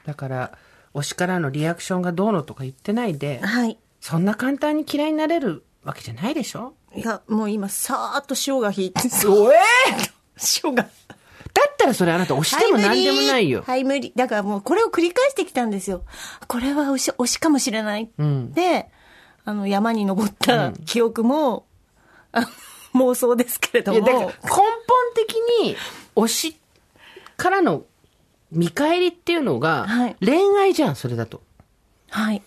[0.07, 0.59] だから、
[0.95, 3.79] 推しからのリアクションがどうのとか言ってないで、はい。
[4.01, 6.75] そんな簡単に嫌いになれるわけじゃないでしょ？
[6.95, 9.57] いや、もう今、さーっと塩が引いて、おえ
[10.63, 10.85] 塩が。
[10.85, 10.89] だ
[11.69, 13.63] ったらそれあなた推しても何でもないよ。
[13.67, 14.13] はい、無理。
[14.15, 16.05] だからもうこれを繰り返してきたんですよ。
[16.47, 18.11] これは推し、推しかもしれない。
[18.23, 18.91] んで、
[19.45, 21.67] あの、山に登った記憶も、
[22.33, 22.49] あ
[22.95, 24.35] 妄想ですけれどいや、だからも根。
[24.87, 25.77] 本的に
[26.17, 26.61] 推し
[27.37, 27.85] からの
[28.55, 31.43] 見返りっていうのがはい、恋愛じゃん、それだと。
[32.11, 32.43] はい。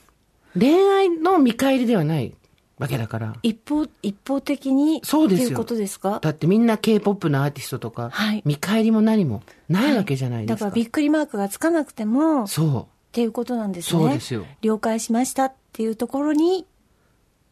[0.58, 2.34] 恋愛の見返りではない
[2.80, 3.36] わけだから。
[3.44, 6.20] 一方、一方的に、そうですよっていうことですか？
[6.22, 10.66] だってみんな K-POP のアーティストとか、はい見返りも何もないわけじゃないですか。
[10.66, 14.02] だからびっくりマークがつかなくても、っそていうことなんですね。
[14.02, 16.66] そうですよ了解しましたっていうところに、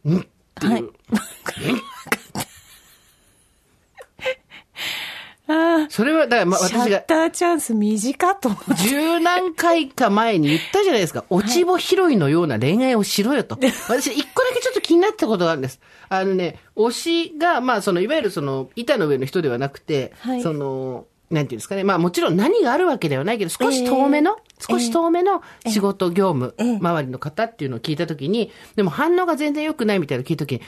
[0.06, 0.12] う。
[0.12, 0.24] うんっ
[0.56, 0.72] ていう。
[0.72, 0.84] はい。
[5.48, 8.50] あそれは、だから、ま、あ、シャ私がッターチャンス短っと。
[8.84, 11.24] 十何回か前に言ったじゃないですか。
[11.30, 13.58] 落ち穂拾いのような恋愛をしろよと。
[13.88, 15.80] 私、一個だけちょっと気になったことがあるんです。
[16.10, 21.84] あのね、推しが、まあ、その、いわゆるその、板の上の人ではなくて、はいその、なんていうんですかね。
[21.84, 30.62] まあ、もちろん何があるわけではないけど、少し遠めの、少し遠めの仕事、業務、ええ周りの方っていうのを聞いたときに、でも反応が全然良くないみたいなのを聞いたときに、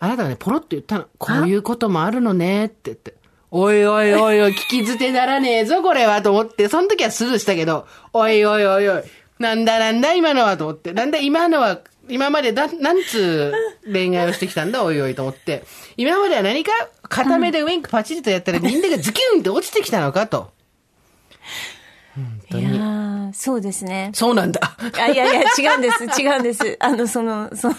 [0.00, 1.06] あなたがね、ポロッと言ったの。
[1.18, 3.14] こういうこともあるのねって言って。
[3.50, 9.02] おいおいおいおい、聞き捨てならねえぞ、これは、と思って、その時はスルーしたけど、おいおいおいおい、
[9.38, 11.80] なんだなんだ今のは、と思って、なんだ今のは、
[12.10, 13.52] 今までだ、なんつ
[13.86, 15.64] う恋愛をしてきたんだ、おいおいと思って。
[15.96, 16.72] 今までは何か、
[17.08, 20.50] 片目でウインクパチリとやったら、みんながズキュンって落ちてきたのかと。
[22.50, 24.10] いやーそうですね。
[24.14, 24.76] そうなんだ。
[24.98, 26.76] あいやいや、違うんです、違うんです。
[26.80, 27.74] あの、その、その、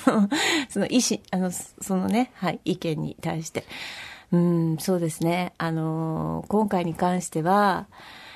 [0.70, 3.66] その意思、あの、そのね、はい、意見に対して。
[4.32, 5.54] うん、そうですね。
[5.58, 7.88] あのー、今回に関しては、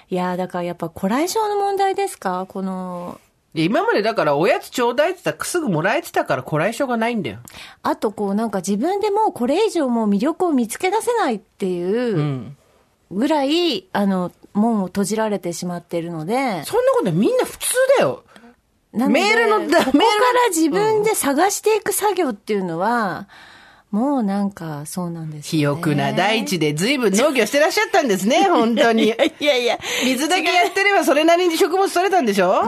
[0.10, 2.46] いやーだからやっぱ、こらえ性の問題ですか？
[2.48, 3.20] この、
[3.54, 7.38] 今までだから、おやつちょうだいって言ったら、すぐもらえてたから、こらえ性がないんだよ。
[7.84, 12.58] あとこう、なんか自分でもうこれ以上もう魅力を見つけ出せないっていううん
[13.12, 17.68] ぐらい、あの、門を閉じられてしまっているので、そんなことみんな普通
[18.00, 18.24] だよ。
[18.92, 23.28] メールのだここかメールら自分で探していく作業っていうのは、
[23.94, 25.68] もうなんかそうなんですね。
[25.68, 29.04] 沃な大地で随分農業してらっしゃったんですね、 本当に。
[29.40, 29.78] いやいや。
[30.04, 32.64] 水だけやってればそれなりに食物取れたんでしょ？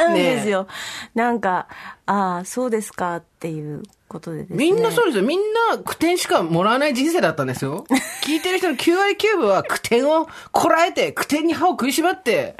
[0.00, 0.66] 違うんですよ。
[1.14, 1.68] なんか、
[2.06, 4.56] ああ、そうですかっていうことでですね。
[4.56, 5.24] みんなそうですよ。
[5.24, 7.84] みんな苦点しかもらわない人生だったんですよ。
[8.24, 12.56] 聞いてる人の9割9分は苦点をこらえて、苦点に歯を食いしばって、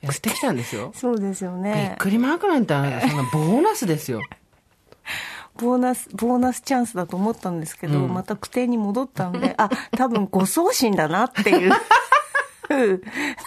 [0.00, 0.92] やってきたんですよ。
[0.98, 1.94] そうですよびっね。
[2.00, 4.20] くりマークなんてあなたそんなボーナスですよ。
[5.58, 11.72] ボーナス、ボーナスチャンスだと思ったんですけど、また苦点に戻ったんで、あ、多分誤送信だなっていう。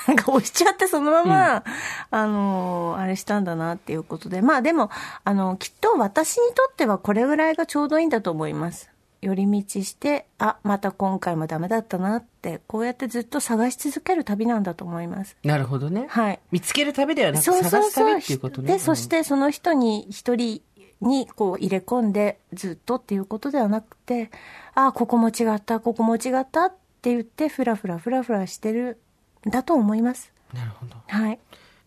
[0.07, 1.63] なんか押しちゃってそのまま、
[2.09, 4.41] あの、あれしたんだなっていうことで。
[4.41, 4.89] まあでも、
[5.23, 8.89] あの、きっと私にとってはこれぐらいがちょうどいいんだと思います。
[9.21, 15.37] 寄り道して、あ、また今回もダメだったなって、こうやってずっと探し続ける旅なんだと思います。
[15.43, 16.07] なるほどね。
[16.09, 16.39] はい。
[16.51, 17.81] 見つける旅ではなくそうそうそう。
[17.83, 18.73] 探す旅っていうことね。
[18.73, 20.63] で、そしてその人に一人
[21.01, 24.31] にこう入れ込んでずっとっていうことではなくて、
[24.75, 28.99] ああ、ここも違った、ここも違ったって言って、ふらふらふらふらしてる
[29.47, 30.31] んだと思います。
[30.35, 30.95] うんなるほど。
[31.07, 31.39] はい。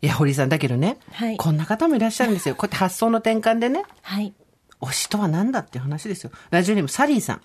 [0.03, 2.55] いや、堀井さん、だけどね、はいこんな方もいらっしゃるんですよ。
[2.55, 4.35] こうやって発想の転換でね、はい。
[4.81, 6.31] 推しとは何だっていう話ですよ。
[6.51, 7.43] ラジオネーム、サリーさん。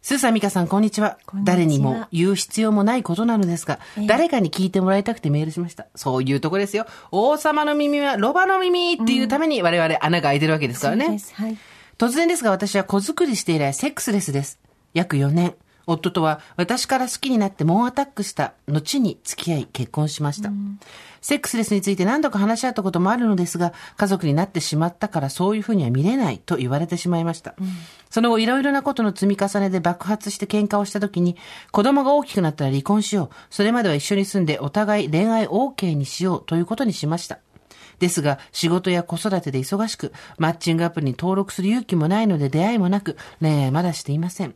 [0.00, 1.18] スーさん、ミカさん、こんにちは。
[1.44, 5.86] 誰にも言う必要もないことなのですが、ええ誰かに聞いてもらいたくてメールしました。
[5.94, 6.86] そういうとこですよ。
[7.10, 11.04] 王様の耳はロバの耳っていうために我々穴が開いてるわけですからね。
[11.04, 11.34] そうです。
[11.34, 11.58] はい。
[11.98, 14.58] 突然ですが私は子作りして以来セックスレスです。
[14.94, 15.54] 約4年。
[15.88, 20.50] 夫とは私から好きになって猛アタックした後に付き合い結婚しました。
[21.20, 27.54] セックスレスについて何度か話し合ったこともあるのですが、家族になってしまったからそういうふうには見れないと言われてしまいました。
[28.10, 31.36] その後いろいろなことの積み重ねで爆発して喧嘩をした時に、
[31.72, 33.34] 子供が大きくなったら離婚しよう。
[33.50, 37.38] それまでは一緒に住んでお互い恋愛 OK にしようということにしました。
[37.98, 44.54] ですが、仕事や子育てで忙しく、マッチングアプリに登録する勇気もないので出会いもなく、恋愛まだしていません。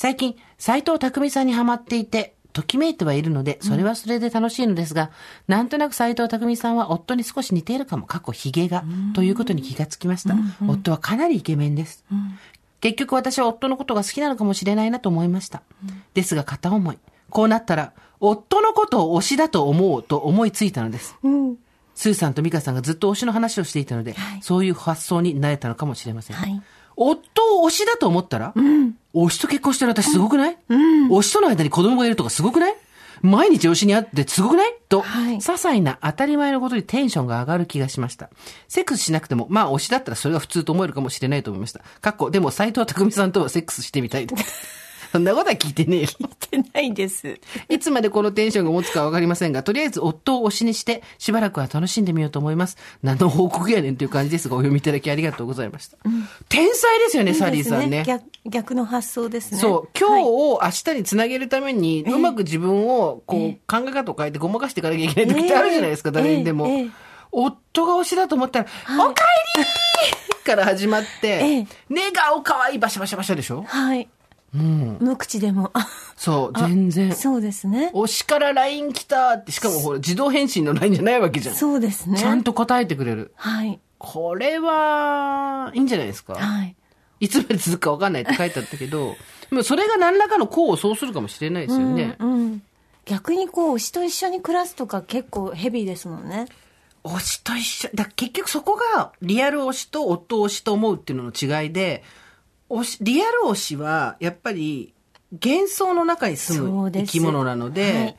[0.00, 5.10] 最近、斎藤匠さんにハマっていて、ときめいてはいるので、それはそれで楽しいのですが、
[5.46, 8.82] なんとなく斎藤匠さんは夫に少し似ているかも、過去ヒゲが、
[9.14, 10.36] ということに気がつきました。
[10.66, 12.02] 夫はかなりイケメンです。
[12.80, 15.60] 結局私は夫のことが好きなのかもしれないなと思いました。
[16.14, 16.98] ですが片思い。
[17.28, 21.14] こうなったら、夫のことを推しだと思うと思いついたのです。
[21.22, 21.56] うん。
[21.94, 26.36] スーさんとミカさんがずっと推しの話をしていたので、はいそういう発想になれたのかもしれません。
[26.36, 26.62] はい。
[27.00, 28.52] 夫を推しだと思ったら、
[29.14, 32.74] 推しと結婚してる私すごくない、推しとの間に子供がいるとかすごくない？
[33.22, 34.74] 毎日推しに会ってすごくない？
[34.88, 35.36] と、はい。
[35.36, 38.30] 些細な当たり前のことにテンションが上がる気がしました。
[38.68, 41.80] セックスしなくても、まあ推しだったらそれが普通と思えるかもしれないと思いました。
[42.00, 44.26] かっこ、でも斎藤匠さんとはセックスしてみたい。
[45.12, 46.08] そんなことは聞いてねえよ。
[46.18, 47.40] 言ってないです。
[47.68, 52.76] いつまでこのテンションが持つかわかりませんが、とりあえず夫を推しにして、しばらくは楽しんでみようと思います。
[53.02, 55.96] 何の報告やねんという感じですが、お読みいただきありがとうございました。
[56.48, 58.04] 天才ですよね、サリーさんね。
[58.06, 59.58] 逆逆の発想ですね。
[59.60, 66.90] そう、今日はいを明日につなげるために、うまく自分を、こう、考え方を変えてごまかしていかなきゃいけない時ってあるじゃないですか、ええ誰にでもええええ。
[67.32, 68.66] 夫が推しだと思ったら、
[68.98, 69.24] おか
[69.58, 69.64] えり
[70.44, 73.62] から始まってええ、寝顔かわいいバシャバシャバシャでしょ？
[73.62, 74.08] はい。
[74.54, 74.96] うん。
[75.00, 75.70] 無口でも。
[75.74, 77.14] あそう、全然。
[77.14, 77.90] そうですね。
[77.94, 81.54] 推しから LINE 来たって、しかもほら、自動返信の LINE じゃないわけじゃん。
[81.54, 82.18] そうですね。
[82.18, 83.32] ちゃんと答えてくれる。
[83.36, 83.78] はい。
[83.98, 86.34] これは、いいんじゃないですか？
[86.34, 86.74] はい。
[87.20, 89.14] いつまで続くか分かんないって書いてあったけど、
[89.50, 92.16] でもそれが何らかの功を奏するかもしれないですよね。
[92.18, 92.62] うんうん
[93.06, 96.46] 逆にこう、推しと一緒に暮らすとか結構ヘビーですもんね。
[97.02, 97.88] 推しと一緒。
[97.94, 102.04] だ結局そこがリアル推しと夫推しと思うっていうのの違いで、
[102.70, 104.94] 推し、リアル推しはやっぱり
[105.32, 108.16] 幻想の中に住む生き物なので、はい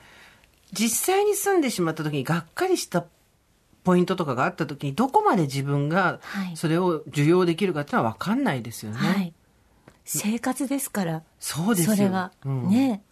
[0.73, 3.03] 実際に住んでしまった時にがっかりした
[3.83, 8.97] ポイントとかがあった時にどこまで自分がはいそれを受容できるかっていうのは分かんないですよね。
[8.97, 9.33] はい。
[10.05, 11.23] 生活ですから。
[11.41, 11.95] そうですよ。
[11.97, 13.03] それは、うんね。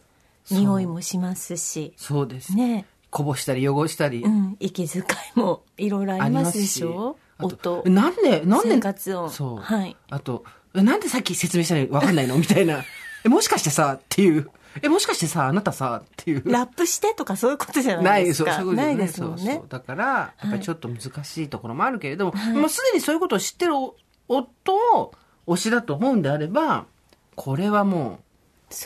[0.49, 1.93] 匂いもしますし。
[1.97, 2.55] そうです。
[2.55, 2.85] ね。
[3.09, 4.23] こぼしたり汚したり。
[4.23, 4.55] うん。
[4.61, 5.01] 息遣
[5.35, 7.17] いもいろいろありますでしょ？
[7.39, 7.83] 音。
[7.85, 9.57] えなんで、なんで、生活音そう。
[9.57, 12.37] はいあと、えなんでさっき説明したのに分かんないの？
[12.37, 12.83] みたいな。
[13.25, 14.49] え、もしかしてさ、っていう。
[14.81, 16.43] え、もしかしてさ、あなたさ、っていう。
[16.45, 18.61] ラップしてとかそういうことじゃなないでい、そう、すか。
[18.61, 19.65] そういうことじゃないですもんねそうそう。
[19.67, 23.95] だから、やっぱりちょっと難しいところもあるけれども、もうすでにそういうことを知ってるお
[24.27, 25.13] 夫を
[25.47, 26.85] 推しだと思うんであれば、
[27.35, 28.19] これはも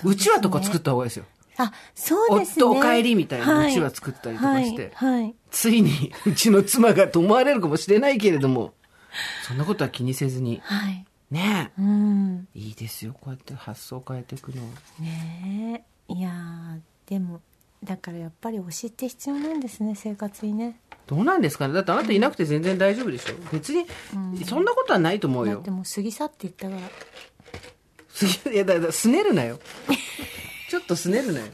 [0.04, 1.26] う、うちわとか作った方がいいですよ。
[1.58, 2.66] あ、そうですね。
[2.66, 5.24] 夫お帰りみたいなはうちわ作ったりとかしてはい。
[5.24, 8.74] はいついに、うちの妻がと思われるかもしれないけれども、
[9.46, 11.06] そんなことは気にせずに、はい。
[11.34, 11.82] ねえ。
[11.82, 12.48] うん。
[12.56, 14.62] いいですよ、こうやって発想変えていくの。
[15.00, 16.14] ねえ。
[16.14, 17.42] いやーでも、
[17.84, 20.80] だからやっぱり推しって必要なんですね、生活にね。
[21.08, 23.86] どうなんですかねだってあなたいなくて全然大丈夫でしょ別に、
[24.46, 25.72] そんなことはないと思うよだって。
[25.72, 26.82] もう過ぎ去って言ったから。
[28.10, 29.60] すぎ いや、だから、すねるなよ。
[30.70, 31.46] ちょっとすねるなよ。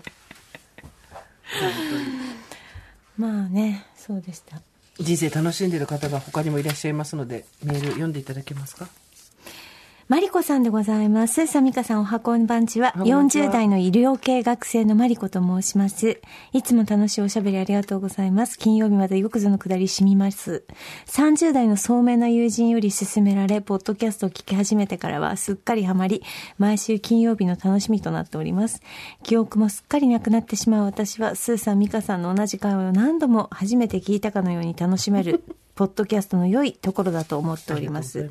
[3.17, 4.61] まあね、そうでした。
[4.99, 8.87] 人生楽しんでる方が他にもいらっしゃいますので、メール読んでいただけますか？
[10.09, 11.45] マリコさんでございます。
[11.45, 12.93] サミカさんおはこんばんちは。
[12.93, 16.19] こんにちは40代の医療系学生のマリコと申します。
[16.51, 18.57] いつも楽しいおしゃべりありがとうございます。
[18.57, 20.65] 金曜日までよくぞのくだり染みます。
[21.05, 26.23] 30代の聡明な友人より勧められ、ポッドキャストを聞き始めてからはすっかりハマり、
[26.57, 28.81] 毎週金曜日の楽しみとなっております。
[29.21, 35.43] 記憶もすっかりなくなってしまう私は、スーさん、ミカさんの同じ会話を何度も初めて聞いたかのように楽しめる、
[35.79, 38.29] ポッドキャストの良いところだと思っております。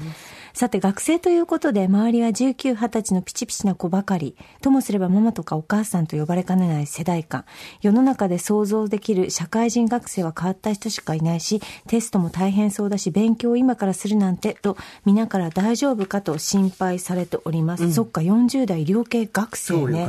[0.59, 4.35] さて、学生ということで、周りは19、20歳のピチピチな子ばかり。
[4.61, 7.45] ともすればママとかお母さんと呼ばれかねない世代間。
[7.81, 17.93] 世の中で想像できる社会人学生は変わった人しかいないし、テストも大変そうだし、勉強を今からするなんて、と、皆から大丈夫かと心配されております。
[17.93, 20.09] そっか、40代医療系学生ね。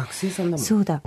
[0.57, 1.03] そうだ。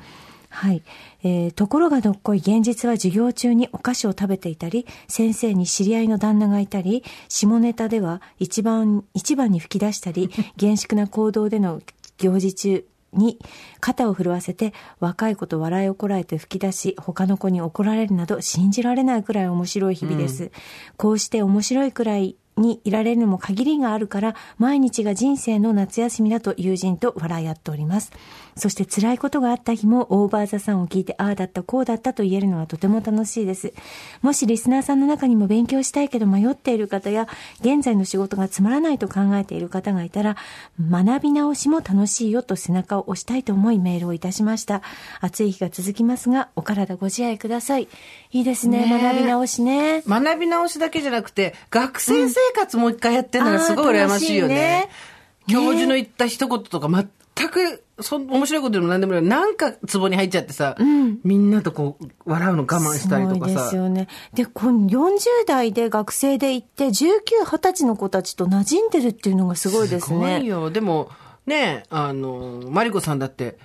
[0.52, 0.82] はい。
[1.22, 11.80] えーところがどっこい現実は授業中にお菓子を食べていたり、先生に知り合いの旦那がいたり、下ネタでは一番、一番に吹き出したり、 厳粛な行動での
[12.18, 12.84] 行事中
[13.14, 13.38] に
[13.80, 20.50] 肩を震わせて若い子と笑いをこらえて吹き出し、他の子に怒られるなど信じられないくらい面白い日々です。
[20.98, 28.12] こうして面白いくらいにいられるのも限りがあるから、毎日が人生の夏休みだと友人と笑い合っております。
[28.56, 33.72] そして辛いことがあった日もオーバーザさんを聞いて、ああだった、こうだったと言えるのはとても楽しいです。
[34.20, 37.28] もしリスナーさんの中にも勉強したいけど迷っている方や、
[37.60, 40.36] 現在の仕事がつまらないと考えている方がいたら、
[40.80, 44.82] 学び直しも楽しいよと背中を押したいと思いメールをいたしました。
[45.20, 47.88] 暑い日が続きますが、お体ご自愛ください。
[48.32, 50.02] いいですね、ねえ学び直しね。
[50.06, 54.54] 学び直しだけじゃなくて、学生生活もう一回やってるのがすごい羨ましいよね。
[54.54, 59.22] あー楽しいね教授の言った一言とか全くそ面白いことでも何でもない。
[59.22, 60.76] なんか壺に入っちゃってさ、
[61.24, 63.76] みんなとこう、笑うの我慢したりとかさです。
[63.76, 64.08] よね。
[64.34, 70.44] で、この40代で学生で行って、19、20歳の子たちと馴染んでるっていうのがすごいですすごいね。
[70.44, 70.70] よ。
[70.70, 71.08] でも、
[71.46, 73.58] ね、あの、マリコさんだって、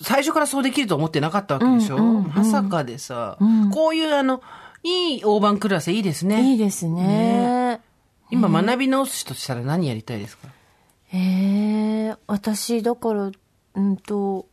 [0.00, 3.36] 最初からそうできると思ってなかったわけでしょ、まさかでさ、
[3.72, 4.42] こういうあの、
[4.84, 6.52] いい大盤クラスいいですね。
[6.52, 7.80] いいですね。
[8.30, 10.48] 今学び直すとしたら何やりたいですか？
[11.12, 13.30] ええ私、だから、
[13.78, 14.46] うんと、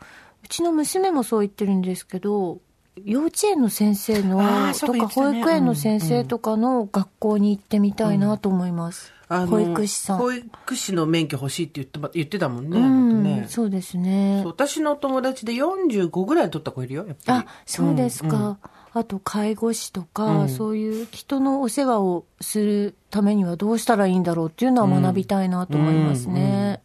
[0.43, 2.59] うちの娘もそう言ってるんですけど、
[3.03, 4.37] 幼稚園の先生の
[4.73, 9.11] とか保育園の先生とかの学校に行ってみたいなと思います。
[9.27, 10.17] 保育士さん。
[10.19, 12.79] 保育士の免許欲しいって言ってば言ってたもんね。
[12.79, 14.43] うん、ねそうですね。
[14.45, 17.39] 私の友達で45ぐらい取った子いるよ、やっぱり。
[17.39, 18.59] あ、そうですか。
[18.93, 26.81] あと、介護士とか、そういう人のお世話をするためにはどうしたらいいんだろうっていうのは学びたいなと思いますね。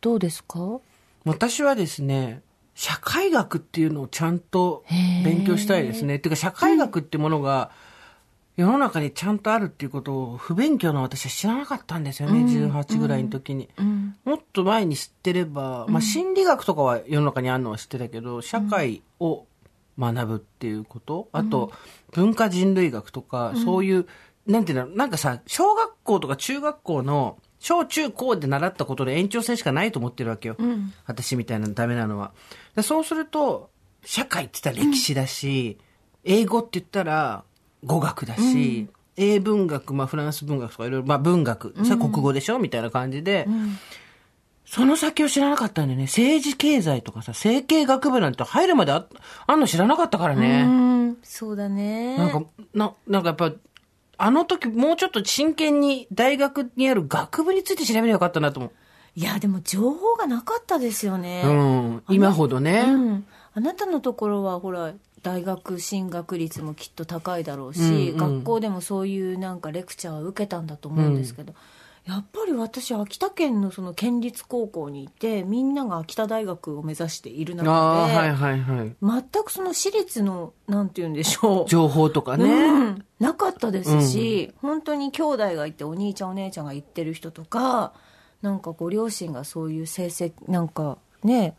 [0.00, 0.80] どうですか？
[1.24, 2.42] 私はですね、
[2.74, 4.84] 社会学っていうのをちゃんと
[5.24, 6.16] 勉強したいですね。
[6.16, 7.70] っていうか、社会学ってものが、
[8.56, 13.68] 世の中にちゃんとあるっていうことを不勉強の私は知らなかったんですよね、18ぐらいの時に。
[14.24, 19.46] もっと前に知ってれば、まあ心理学とかは世の中にあるのは知ってたけど、社会を
[19.98, 21.72] 学ぶっていうこと、あと
[22.12, 24.06] 文化人類学とか、そういう、
[24.46, 30.56] なんていうの、なんかさ、小学校とか中学校の小中高で習ったことで延長線しかないと思ってるわけよ。
[31.06, 32.32] 私みたいなのダメなのは。
[32.74, 33.70] でそうすると、
[34.04, 35.78] 社会って言ったら歴史だし、
[36.24, 37.44] 英語って言ったら
[37.84, 43.46] 語学だし、英文学、まあフランス文学とかいろいろ、まあ文学、それは国語でしょみたいな感じで、
[44.64, 46.06] その先を知らなかったんだよね。
[46.06, 49.06] 政治経済とかさ、政経学部なんて入るまであ
[49.46, 50.62] あんの知らなかったからね。
[50.62, 52.16] うん、そうだね。
[52.16, 52.42] なんか、
[52.74, 53.52] な、なんかやっぱ、
[54.24, 58.72] あの時もうちょっと真剣に大学にある学部について調べればよかったなと思う。
[59.16, 61.42] いや、でも情報がなかったですよね。
[61.44, 62.02] うん。
[62.08, 62.84] 今ほどね。
[62.86, 64.92] うん、あなたのところはほら
[65.24, 71.52] 大学進学率もきっと高いだろうし、うんうん学校でもそういうなんかレクチャーを受けたんだと思うんですけど、
[72.04, 78.96] やっぱり私秋田県のその県立高校にいてみんなが秋田大学を目指している中で、ああ、はいはいはい。
[79.00, 81.68] 全くその私立のなんて言うんでしょう。
[81.68, 82.44] 情報とかね。
[82.44, 83.04] うん。
[83.20, 87.92] なかったですし、本当に兄弟がいてお兄ちゃんお姉ちゃんが行ってる人とか
[88.42, 91.54] なんかご両親がそういう成績なんかね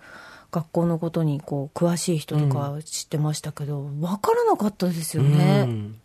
[0.51, 5.99] 学校のことにこう詳しい人とか知ってましたけど、分からなかったですよね、うん。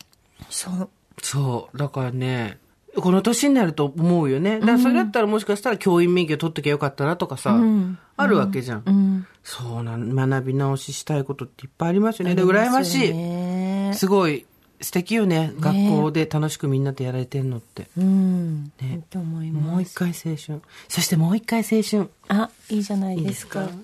[0.49, 0.89] そう。
[1.21, 1.77] そう。
[1.77, 2.59] だからね、
[3.01, 4.61] この年になると思うよね。
[4.61, 8.83] だからそれだったらもしかしたら教員免許取っときゃよかったなとかさ、んあるわけじゃん。
[8.87, 12.35] うんそうなん、学び直ししたいことっていっぱいありますよね。
[12.35, 13.15] で、羨ましい。
[13.15, 14.45] ねすごい
[14.81, 15.53] 素敵よね。
[15.59, 17.89] 学校で楽しくみんなとやられてるのって。
[17.97, 20.61] うん、ね、と思いますもう一回青春。
[20.89, 22.11] そしてもう一回青春。
[22.29, 23.79] あいいじゃないですかいいです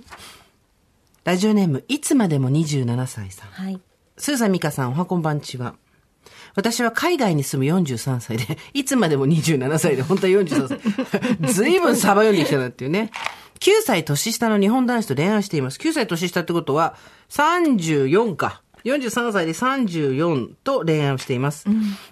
[1.25, 3.49] ラジオネーム、いつまでも27歳さん。
[3.49, 3.81] はい
[4.17, 5.75] スーザミカさん、おはこんばんちは。
[6.55, 10.69] 私は海外に住む43歳で、いつまでも27歳で、本当は43
[11.41, 11.53] 歳。
[11.53, 13.11] ずいぶんサバ読んできたなっていうね。
[13.61, 15.79] 9歳年下の日本男子と恋愛しています。
[15.79, 16.97] 9歳年下ってことは、
[17.31, 18.64] 34か。
[18.85, 21.67] 43歳で34と恋愛をしています。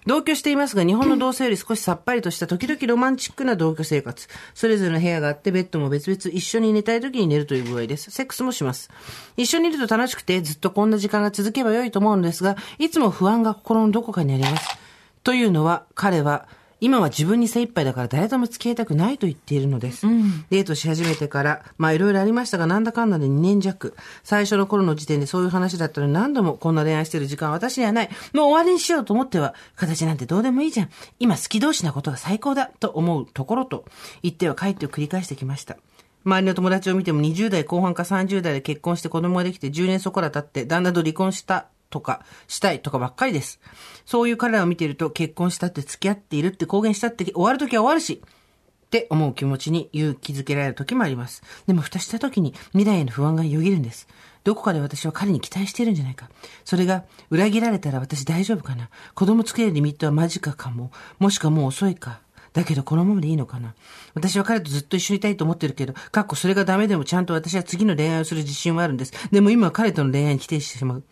[0.07, 4.29] 同居していますが、日本の同性より少しさっぱりとした時々ロマンチックな同居生活。
[4.55, 8.11] それぞれの部屋があって、ベッドも別々一緒に寝たい時に寝るという具合です。
[8.11, 8.91] セックスもします。
[9.37, 14.79] 一緒にいると楽しくて、ずっとこんな時間が続けば良いと思うのですが、いつも不安が心のどこかにあります。
[15.25, 16.49] というのは、彼は、
[16.83, 20.05] 今は自分に精一杯だから誰とも付き合いたくないと言っているのです。
[20.51, 23.95] デートし始めてから、まあいろいろありましたが、なんだかんだで2年弱。
[24.25, 28.11] 最初の頃の時点でそういう話だったのに何度もこんな恋愛してる時間は私にはない。
[28.33, 30.91] もう終わりにしようと思っては、形なんてどうでもいいじゃん。
[31.21, 33.85] 今好き同士なことが最高だと思うところと、
[34.25, 35.77] 言っては帰ってを繰り返してきました。
[36.25, 43.61] 周りの友達を見ても20代後半か30代で結婚して子供ができて10年そこら経って旦那と離婚したとか、したいとかばっかりです。
[44.05, 51.43] そういう彼らを見ていると結婚したって付き合っているって公言したって終わるときは終わるし、って思う気持ちに勇気づけられる時もあります。
[51.67, 54.09] でも蓋した時に未来への不安がよぎるんです。
[54.45, 56.29] どこかで私は彼に期待しているんじゃないか。
[56.65, 58.91] それが裏切られたら私大丈夫かな。
[59.15, 60.91] 子供作れるリミットは間近かも。
[61.19, 62.21] もしくはもう遅いか。
[62.53, 63.75] だけどこのままでいいのかな。
[64.15, 69.13] 私は彼とずっと一緒にいたいと思ってるけど、かっこそれがダメでもちゃんと私は次の恋愛をする自信はあるんです。
[69.31, 71.05] でも今は彼との恋愛に否定してしまう。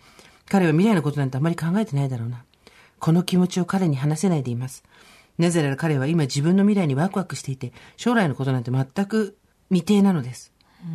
[0.51, 2.45] 彼は未来のことなんてあまり考えてないだろうな。
[2.99, 4.83] この気持ちを彼に話せないでいます。
[5.39, 9.39] なぜなら彼は今自分の未来にワクワクしていて、将来のことなんて全く
[9.69, 10.50] 未定なのです。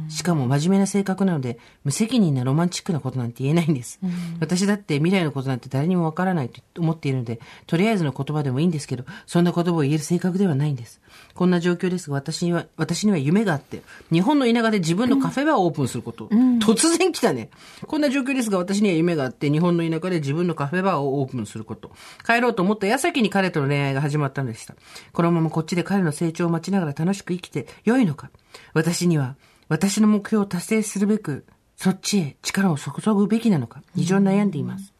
[0.10, 4.00] しかも真面目な性格なので、無責任なロマンチックなことなんて言えないんです。
[4.40, 11.02] 私だって未来のことなんて誰にもわからないと思っているので、とりあえずの言葉でもいいんですけど、そんな言葉を言える性格ではないんです。
[11.34, 13.82] こんな状況ですが、私には、私には夢があって、
[14.12, 16.28] 日本の田舎で自分のカフェバーをオープンすること。
[16.28, 17.50] 突然来たね。
[17.86, 21.92] こんな状況ですが、私には夢があって、日本の田舎で自分のカフェバーをオープンすること。
[22.26, 24.76] 帰ろうと思った矢先に彼との恋愛が始まったのでした。
[25.12, 28.30] このままこっちで彼の成長を待ちながら楽しく生きて良いのか。
[28.74, 29.36] 私には、
[29.68, 31.46] 私の目標を達成するべく、
[31.76, 34.94] そっちへ力を注ぐべきなのか、非常に悩んでいます。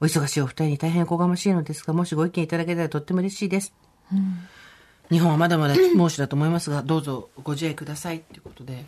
[0.00, 3.74] お忙しいお二人に大変おこがましいのですが、もしご意見いただけたらとっても嬉しいです。
[5.10, 8.84] 日本はまだまだ猛暑だと思いますが、どうぞご自愛くださいっていうことで。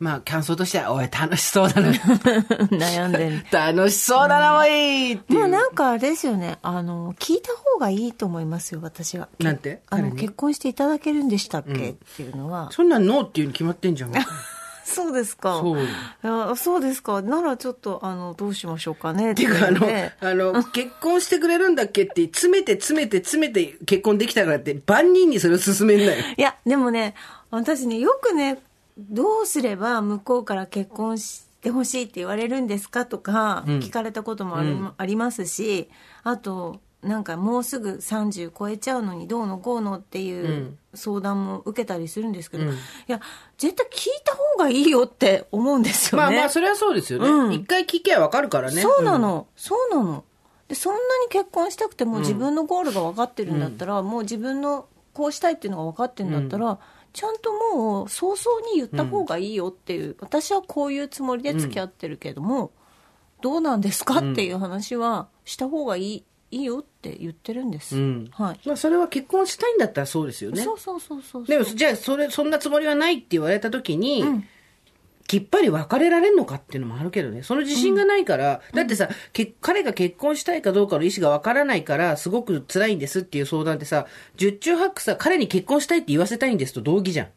[0.00, 1.92] まあ、感想としては、おい、楽しそうだな。
[2.72, 3.44] 悩んでる。
[3.52, 6.58] 楽しそうだな、おいっていうまあなんかあれですよね。
[6.62, 9.28] あの、聞いた方がいいと思いますよ、私は。
[9.38, 9.82] なんて？
[9.90, 12.70] あの、結婚していただけるんでしたっけ、っていうのは。
[12.72, 14.12] そんなんノーっていうに決まってんじゃん。
[14.90, 15.60] そうですか。
[15.60, 17.20] そうそうですか。
[17.20, 19.32] ならちょっと、あの、どうしましょうかね。
[19.32, 26.24] っていうか、あの、ねあの、結婚してくれるんだっけって、詰めて詰めて詰めて結婚できたからって、万人にそれを勧めんなよ。
[26.36, 27.14] いや、でもね、
[27.50, 28.58] 私ね、よくね、
[29.08, 35.88] どうすれば向こうから結婚してほしいって言われるんですかとか、聞かれたこともあり,、ありますし、
[36.22, 42.68] あと、なんかもうすぐ30超えちゃうのにどうのこうのっていう相談も受けたりするんですけど、い
[43.06, 43.20] や、
[43.56, 46.26] 絶対聞いた方がいいよって思うんですよね。
[46.26, 47.28] まあまあ、それはそうですよね。
[47.28, 47.52] うん。
[47.54, 48.82] 一回聞けばわかるからね。
[48.82, 50.24] そうなの、そうなの。
[50.68, 56.78] でそんなに結婚したくても自分のゴールが分かってるんだったら、もう自分のこうしたいっていうのが分かってるんだったら、
[57.12, 62.72] ちゃんともう早々に言った方がいいよっていう、私はこういうつもりで付き合ってるけども、
[63.40, 68.28] どうなんですかっていう話はした方がいいいいよって言ってるんです、うん。
[68.32, 70.62] はい、まあ、それは結婚したいんだったらそうですよね。
[70.62, 74.24] そうそうそうそうでも、じゃあ、それ、そんなつもりはないって言われた時に、
[75.30, 77.44] きっぱり別れられんのかっていうのもあるけどね。
[77.44, 87.26] その自信がないから、だってさ、け彼が結婚したいかどうかの意思がわからないから、すごく辛いんですっていう相談ってさ、十中八九さ、彼に結婚したいって言わせたいんですと同義じゃん。
[87.26, 87.30] う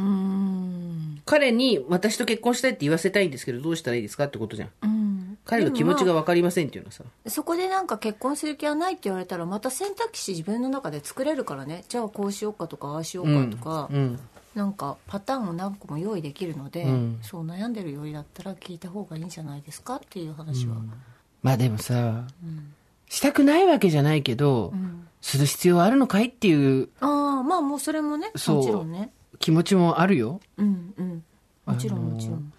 [0.00, 4.70] ーん彼に私と結婚したいって言わせたいんですけど、どうしたらいいですかってことじゃん。
[4.82, 7.04] うん彼の気持ちがわかりませんっていうのはさ。
[7.26, 14.20] そこでなんか結婚する気はないって言われたらまた選択肢自分の中で作れるからねじゃあこうしようかとかああしようかとか、うん。
[14.54, 17.18] なんかパターンを何個も用意できるので、ん。
[17.22, 20.76] そう悩んでるよりだったら聞いた方がいいんじゃないですかっていう話は、
[21.42, 22.24] まあでもさ、
[23.08, 24.72] したくないわけじゃないけど、
[25.20, 29.12] する必要はあるのかいっていうああまあもうそれもねそうもちろんね。
[29.38, 30.40] 気持ちもあるよ。
[30.58, 31.24] うんうん。
[31.64, 32.52] もちろんもちろん。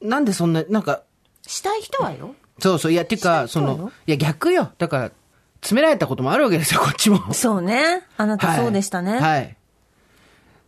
[0.00, 1.02] なんでそんな、なんか、
[1.42, 2.34] したい人はよ。
[2.60, 4.70] そうそう、いや、っていうか、その、いや、逆よ。
[4.78, 5.12] だから、
[5.60, 7.32] 詰められたこともあるわけですよ、こっちも。
[7.32, 8.02] そうね。
[8.16, 9.20] あなたそうでしたね、はい。
[9.20, 9.56] はい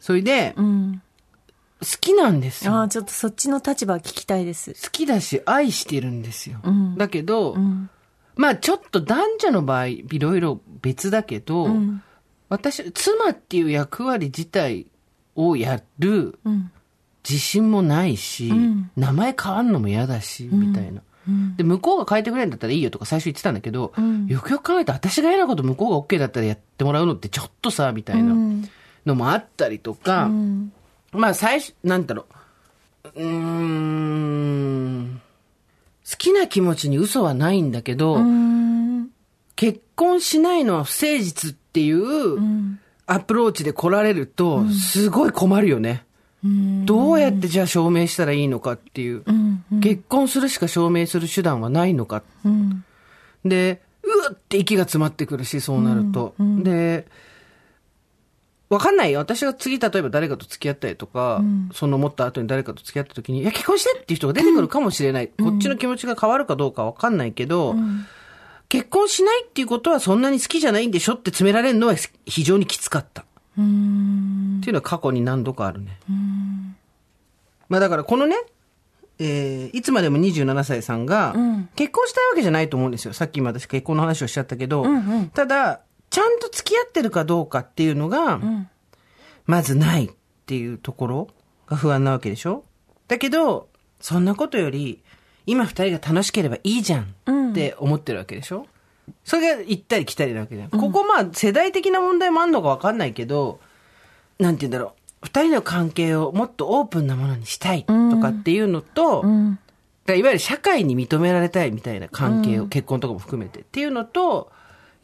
[0.07, 1.03] それで、好うん
[2.01, 2.73] きなんですよ。
[2.75, 4.75] ああちょっとそっちの立場聞きたいです。
[4.75, 6.61] 好きだし、愛してるんですよ。
[6.71, 6.97] ん。
[6.97, 7.91] だけど、うん。
[8.37, 12.05] まあちょっと男女の場合、いろいろ別だけど、ん。
[12.49, 14.87] 私、妻っていう役割自体
[15.35, 16.71] をやるうん。
[17.29, 18.93] 自信もないし、ん。
[18.95, 21.03] 名前変わんのも嫌だし、みたいな。
[21.57, 24.29] で、向こうが変えてくれるんだったらいいよとか最初言ってたんだけど、ん。
[24.29, 28.35] よくよく考えたら私が嫌なこと向こうが OK だったらやってもらうのってちょっとさ、みたいな。
[28.35, 28.69] うん
[29.07, 30.73] のもあったりとか、うん
[31.13, 32.27] まあ最初、なんだろ
[33.15, 33.23] う。
[33.23, 35.21] うーん。
[36.09, 39.11] 好きな気持ちに嘘はないんだけど、うん
[39.55, 46.05] 結婚しないのは不誠実っていううんアプローチで来られると、すごい困るよね。
[46.45, 49.23] うんどうやってじゃあ証明したらいいのかっていう。
[49.27, 52.23] うん結婚するしか証明する手段はないのか。
[52.45, 52.85] うん
[53.45, 56.35] で、うわって息が詰まってくるし、そうなると。
[56.39, 57.07] で、
[58.69, 59.21] わかんないよ。
[59.21, 61.41] 私が次、例えば誰かと付き合ったりとか、
[61.73, 65.29] その思った後に誰かと付き合った時に、いや、結婚してっていう人が出てくるかもしれない。
[65.29, 67.77] こっちの気持ちが変わるかどうかわかんないけど、
[68.69, 71.95] 結婚しないっていうことはそんなに好きじゃないんでしょって詰められるのは
[72.27, 73.25] 非常にきつかった。
[73.57, 75.99] うんっていうのは過去に何度かあるね。
[77.69, 78.37] まあだからこのね、
[79.19, 81.35] えーいつまでも27歳さんが、
[81.77, 83.13] 結婚したいわけじゃないと思うんですよ。
[83.13, 84.85] さっき今私結婚の話をしちゃったけど、
[85.33, 85.81] ただ、
[86.11, 88.41] ちゃんと付き合ってるかどうかっていうのが、
[89.47, 90.11] まずないっ
[90.47, 91.29] ていうところ
[91.67, 92.65] が不安なわけでしょ？
[93.09, 93.69] だけど、
[94.01, 95.03] そんなことより、
[95.47, 98.67] 今二人が楽しければいいじゃんって思ってるわけでしょ、
[99.25, 100.71] それが行ったり来たりなわけじゃん。
[100.71, 103.61] ここまあ世代的な問題もあんのかわかんないけど、
[104.39, 105.01] なんて言うんだろう。
[105.23, 109.59] 二人の関係をもっとオープンなものにしたいとかっていうのと、うん。
[110.05, 114.53] だからいわゆる社会に認められたいみたいな関係を、結婚とかも含めてっていうのと、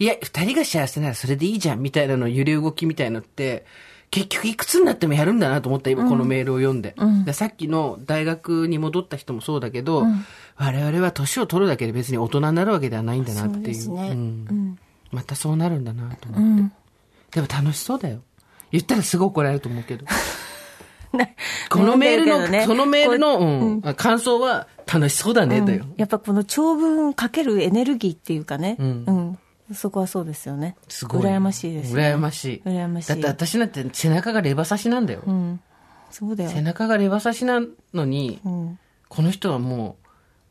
[0.03, 3.65] いや、二人が幸せならそれでいいじゃんみたいなの揺れ動きみたいのって、
[4.11, 6.97] 結局いくつになってもやるんだなと思った、今このメールを読んで。
[7.25, 10.05] でさっきの大学に戻った人もそうだけど、
[10.57, 13.75] 我々は年を取るだけで別に大人になるわけではないんだなっていう。
[13.77, 14.09] そうね。
[14.09, 14.11] ん。
[14.11, 14.15] う
[14.53, 14.79] ん。
[15.13, 16.69] またそうなるんだなと思っ
[17.31, 17.41] て。
[17.41, 18.23] でも楽しそうだよ。
[18.73, 20.05] 言ったらすごい怒られると思うけど。
[21.71, 22.65] このメールの、ね。
[22.67, 23.83] そのメールの、こううん。
[23.95, 25.85] 感想は楽しそうだね、だよ。
[25.97, 29.39] やっぱこの長文かけるエネルギーっていうかね、ううんん、
[29.75, 30.77] そこはそうですよね。
[30.89, 31.23] すごい。
[31.23, 32.15] 羨ましいです、ね。
[32.15, 32.63] 羨ましい。
[32.65, 35.23] 羨ましいだって私なんて背中がレバ刺しなんだよ。
[35.27, 35.61] うん。
[36.11, 36.51] そうだよ。
[36.51, 37.61] 背中がレバ刺しな
[37.95, 38.79] のに、うん。
[39.09, 40.07] この人はもう、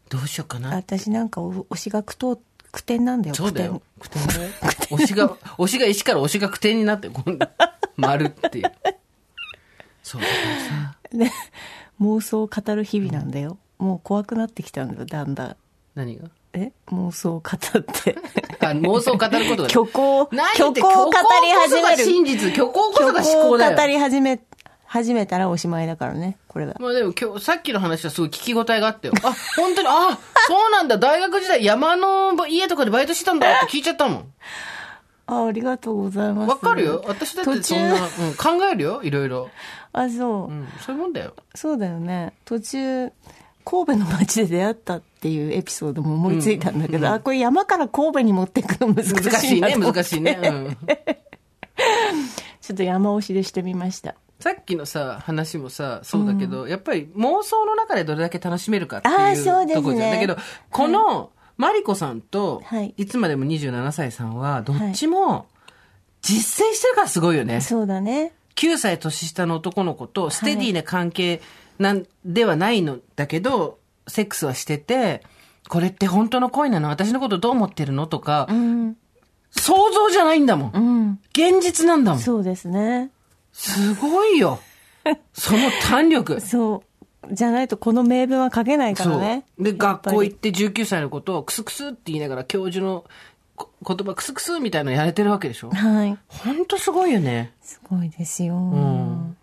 [0.09, 0.75] どうしようかな。
[0.75, 2.39] 私なんかお推しが苦闘
[2.71, 3.35] 苦点なんだよ。
[3.35, 3.81] そうだよ。
[3.99, 4.49] 苦点だよ。
[4.89, 7.09] 推しが、推しが石から推しが苦点になって、
[7.97, 8.71] 丸っていう。
[10.03, 11.17] そうだからさ。
[11.17, 11.31] ね。
[11.99, 13.57] 妄想を語る日々なんだよ。
[13.77, 15.55] もう怖くなってきたんだよ、だんだん。
[15.95, 16.29] 何が？
[16.53, 18.17] え妄想を語って。
[18.59, 19.69] あ妄想を語ることが。
[19.69, 22.03] 虚構、何虚構を語り始める。
[22.03, 22.51] 真実。
[22.53, 23.77] 虚構こそが思考だよ。
[23.77, 24.39] 語り始め、
[24.85, 26.75] 始めたらおしまいだからね、これが。
[26.79, 29.13] まあでも今日、さっきの話はすごい聞き応えがあったよ。
[29.23, 30.97] あ、本当に、あ、そうなんだ。
[30.97, 34.33] 大学時代山の家とかでバイトしてたんだって聞いちゃったもん。
[35.27, 36.49] あ、ありがとうございます。
[36.49, 37.01] わかるよ。
[37.07, 38.01] 私だってそんな、うん、
[38.35, 39.01] 考えるよ。
[39.01, 39.49] いろいろ。
[39.93, 40.51] あ、そう。
[40.51, 41.33] うん、そういうもんだよ。
[41.55, 43.11] そうだよね途中
[43.63, 50.39] 神戸の街で出会ったっていうエピソードも思いついたんだけど、あこれ山から神戸に持っていくの難しいね、難しいね。
[50.41, 50.77] うん。
[52.61, 54.15] ちょっと山押しでしてみました。
[54.39, 59.15] さっきのさ、話もさ、そうだけど、やっぱり妄想の中でどれだけ楽しめるかっていう
[59.75, 60.11] とこじゃん。
[60.11, 60.35] だけど、
[60.71, 62.93] この、マリコさんと、はい。
[62.97, 65.45] いつまでも27歳さんは、どっちも、
[66.23, 67.61] 実践してるからすごいよね。
[67.61, 68.33] そうだね。
[68.55, 71.41] 9歳年下の男の子とステディな関係
[71.81, 75.23] なんではないのだけど、セックスはしてて、
[75.67, 76.89] これって本当の恋なの？
[76.89, 78.07] 私のことどう思ってるの？
[78.07, 78.95] とか、うん
[79.53, 80.71] 想像じゃないんだもん。
[80.73, 82.21] うん現実なんだもん。
[82.21, 83.09] そうですね
[83.51, 84.59] すごいよ。
[85.33, 85.59] その
[85.89, 86.39] 弾力。
[86.39, 86.83] そ
[87.29, 89.43] うじゃないとこの名文は書けないからね。
[89.59, 93.03] で、学校行って19歳のことをクスクスって言いながら教授の
[93.55, 95.69] こ言葉クスクスみたいなのやれてるわけでしょ？
[95.71, 97.51] はいほんとすごいよね。
[97.61, 99.35] すごいですよ、ん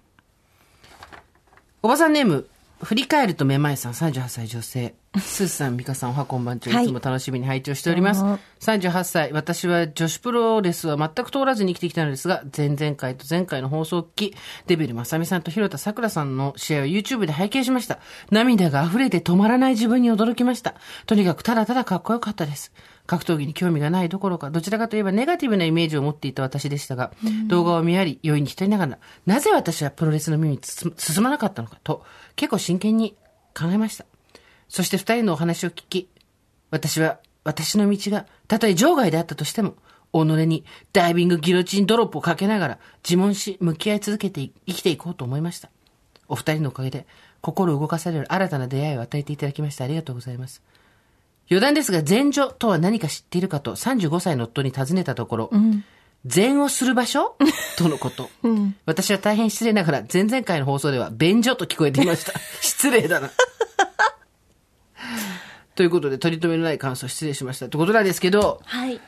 [1.81, 2.49] おばさんネーム、
[2.83, 4.95] 振り返るとめまいさん、38歳女性。
[5.17, 6.75] スーさん、ミカさん、おはこんばんちは。
[6.75, 8.39] はいいつも楽しみに拝聴しておりますどうも。
[8.59, 14.35] 38歳、私は女子プロレスは全く通らずに生きてきたのですが、前々回と前回の放送を聞き、
[14.67, 18.01] デビルまさみさんと広田さくらさんの試合を YouTube で拝見しました。
[18.33, 20.75] 涙が溢れて止まらない自分に驚きました。
[21.07, 22.73] とにかくただただかっこよかったです。
[23.09, 27.11] 格闘技に興味がないどころか、どちらかといえばネガティブなイメージを持っていた私でしたが、
[27.47, 32.05] 動画を見やり、余韻に浸りながら、なぜ私はプロレスの耳に進進まなかったのかと、
[32.37, 33.17] 結構真剣に
[33.59, 34.05] 考えました。
[34.69, 36.11] そして二人のお話を聞き、
[36.71, 39.77] 私は、私の道が、たとえ場外であったとしても、
[40.13, 45.71] 己にダイビングギロチンドロップをかけながら自問し、向き合い続けてい生きていこうと思いました。
[46.29, 47.07] お二人のおかげで、
[47.41, 50.63] 心動かされる新たな出会いを与えていただきましてありがとうございます。
[51.51, 55.51] 余談ですが、前女とは何か知っているかと35歳の夫に尋ねたところ、
[56.27, 57.37] 禅をする場所？
[57.79, 58.29] とのこと。
[58.87, 62.33] 私は大変失礼ながら、前々回の放送では、便所と聞こえていました。
[62.61, 63.31] 失礼だな。
[65.75, 67.69] ということで、取り留めのない感想失礼しました。
[67.69, 69.01] ということなんですけど、はい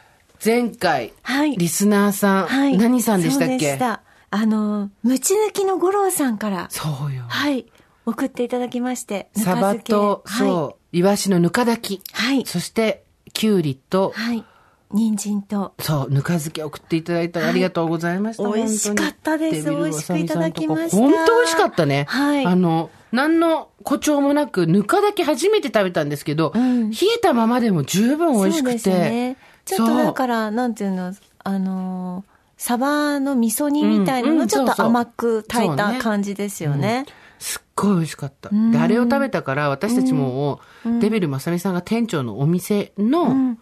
[0.43, 3.73] 前回、はいリスナーさん、はい何さんでしたっけ？
[3.75, 7.25] したあのムチ抜きの五郎さんからそうよ。
[7.29, 7.67] はい
[8.11, 12.15] 送っていただきましてサバと、はいそう、イワシのぬか炊き。
[12.15, 12.45] はい。
[12.47, 14.45] そして、きゅうりと、はい。
[14.93, 15.75] 人参と。
[15.79, 18.51] そう、ぬか漬け送っていただいたらありがとうございました。
[18.51, 19.71] 美味しかったです。
[19.71, 20.97] 美味しくいただきました。
[20.97, 22.07] 本当美味しかったね。
[22.09, 22.45] はい。
[22.45, 26.91] あの、何の誇張もなく、ぬかだけ初めて食べたんですけど、ん。
[26.91, 28.79] 冷えたままでも十分美味しくて。
[28.79, 29.37] そうですね。
[29.65, 32.31] ちょっとだら、からなんていうのあのー
[32.61, 37.07] サバの味噌煮みたいなうんうんのちょっと甘く炊いた感じですよね。
[37.41, 38.51] すっごい美味しかった。
[38.51, 40.61] で、あれを食べたから、私たちも、
[41.01, 43.57] デビルまさみさんが店長のお店の、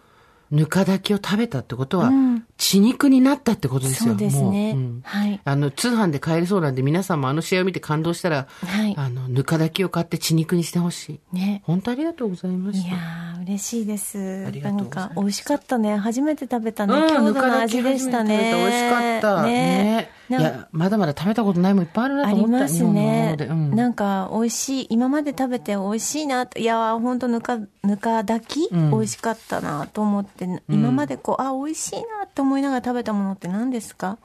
[0.51, 4.09] ぬか炊きを食べたってことは、ん血肉になったってことですよ。
[4.09, 4.75] そうですね。
[5.03, 5.39] はい。
[5.45, 11.35] あの、通販で買えるそうなんで、皆さんもあの試合を見て感動したら、はいあの、ぬか炊きを買って血肉にしてほしい。
[11.35, 11.61] ね。
[11.65, 12.87] 本当ありがとうございました。
[12.89, 14.45] いやー、嬉しいです。
[14.45, 15.95] ありがとうございますなんか、美味しかったね。
[15.95, 16.93] 初めて食べたね。
[16.95, 18.35] うん、郷ぬか土の味炊きでしたね。
[18.35, 19.43] 初めて食べた美味しかった。
[19.43, 22.55] ねいや、まだまだ食べたことないもんいっぱいあるなあと思った。
[22.57, 23.35] りますね。
[23.39, 23.75] うん。
[23.75, 24.87] なんか、美味しい。
[24.91, 26.59] 今まで食べて美味しいなと。
[26.59, 34.17] いやー、ほんとぬか、ぬか炊き、ん美味しかったなと思って、今までこう、あ、美味しいなと思いながら食べたものって何ですか？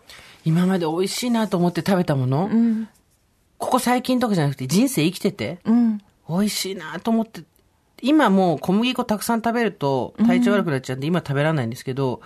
[0.44, 2.88] 今まで美味しいなと思って食べたもの、うん。
[3.56, 5.98] ここ最近とかじゃなくて人生生きてて、うん。
[6.28, 7.44] 美味しいなと思って、
[8.02, 12.20] 今もう小麦粉たくさん食べると体調悪くなっちゃうんで、今食べられないんですけど、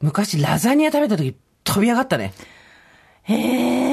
[0.00, 2.32] 昔ラザニア食べた時飛び上がったね。
[3.24, 3.34] へ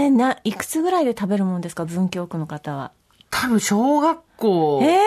[0.05, 2.91] え、な、いくつぐらいで食べるもんですか、文京区の方は？
[3.29, 4.99] 多分小学校、ええ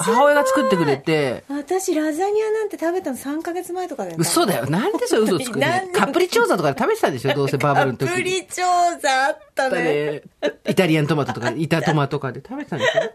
[0.00, 4.16] 母親が作ってくれて、私、ラザニアなんて食べたの3ヶ月前とかだよ。
[4.18, 4.66] 嘘だよ。
[4.70, 5.66] なんでそれ嘘つくの？
[5.92, 7.34] カプリチョーザとかで食べてたんでしょ？
[7.34, 8.08] どうせバブルの時に。
[8.08, 9.82] カプリチョーザあったね。
[9.82, 10.22] ね
[10.68, 13.10] イタリアントマトとか、板トマトとかで食べてたんでしょ？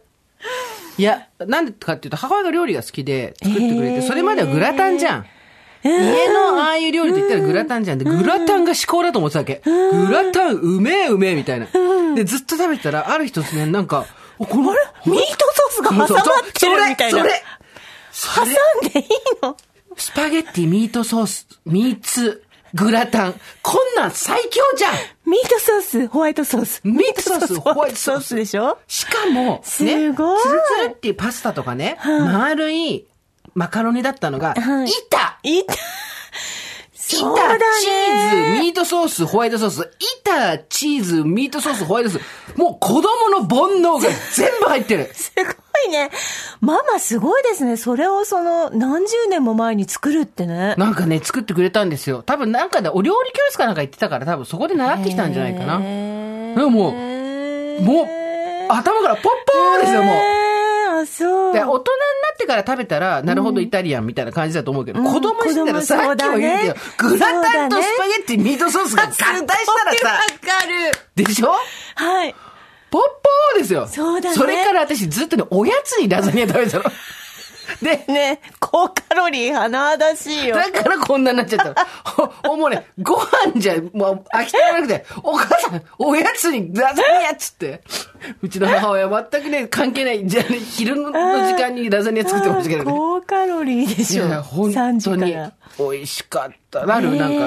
[0.98, 5.26] いや、なんでかっていうと、母親が料理が好きで作ってくれて、それまではグラタンじゃん。
[5.84, 8.00] 家のああいう料理と言ったらグラタンじゃん。
[8.00, 9.62] で、グラタンが至高だと思ってたわけ。
[9.66, 11.68] グラタンうめえうめえみたいな。
[12.16, 14.06] で、ずっと食べてたら、ある日突然なんか、
[14.40, 15.20] おこの、ミートソー
[15.72, 16.08] スが挟まっ
[16.54, 17.20] てるみたいな。
[17.20, 17.44] それ
[18.12, 18.46] それ。
[18.46, 19.08] それ挟んでいい
[19.42, 19.58] の？
[19.96, 23.40] スパゲッティ、ミートソース、ミーツ、グラタン。
[23.62, 24.94] こんなん最強じゃん。
[25.30, 26.82] ミートソース、ホワイトソース。
[26.84, 28.36] ミートソースホワイトソース。
[28.36, 28.80] でしょ？
[28.88, 30.42] しかも、ね、すごい。
[30.42, 33.06] ツルツルっていうパスタとかね、丸い
[33.56, 35.74] マカロニだったのが、はい板いた。
[35.74, 35.74] 板、
[36.94, 38.60] そうだチーズ、ね。
[38.62, 39.92] ミートソース、ホワイトソース、
[40.22, 42.58] 板、チーズ、ミートソース、ホワイトソース。
[42.58, 45.12] もう子供の煩悩が全部入ってる。
[45.14, 45.42] すご
[45.90, 46.10] いね。
[46.62, 47.78] ママすごいですね。
[47.78, 50.76] それをその何十年も前に作るってね。
[50.78, 52.24] なんかね、作ってくれたんですよ。
[52.24, 55.80] 多分なんかで、お料理教室かなんか行ってたから、多分そこで習ってきたんじゃないかな。
[55.80, 55.86] で
[56.62, 56.94] ももう
[57.82, 58.08] もう、
[58.70, 60.43] 頭からポッポーですよ、もう。
[61.06, 61.54] そう。
[61.54, 61.82] で、大人にな
[62.34, 66.76] ってから食べたら、なるほどイタリアンみたいな感じだと思うけど、うん子供してたらさっきも言うけど、
[67.10, 70.18] グラタンとスパゲッティ、ミートソースが合体したらさ、わ
[70.60, 70.92] かる。
[71.16, 71.52] でしょ？
[71.96, 72.36] はい。
[72.90, 73.88] ポッポーですよ。
[73.88, 76.84] そうだねそれから私ずっとね、おやつにラザニア食べてたの。
[77.82, 80.56] で、ね、高カロリー甚だしいよ。
[80.56, 81.76] だからこんなになっちゃったの。
[82.44, 87.82] ほもうね、ご飯じゃ、もう飽き足らなくて、お母さん、おやつにラザニアっつって。
[88.42, 90.26] うちの母親全くね、関係ない。
[90.28, 92.92] じゃあね、昼の時間にラザニア作ってましたけどね。
[92.92, 94.28] 高カロリーでいしょ。
[94.28, 95.36] や、本3時当に。
[95.78, 96.86] 美味しかった。
[96.86, 97.38] なる、なん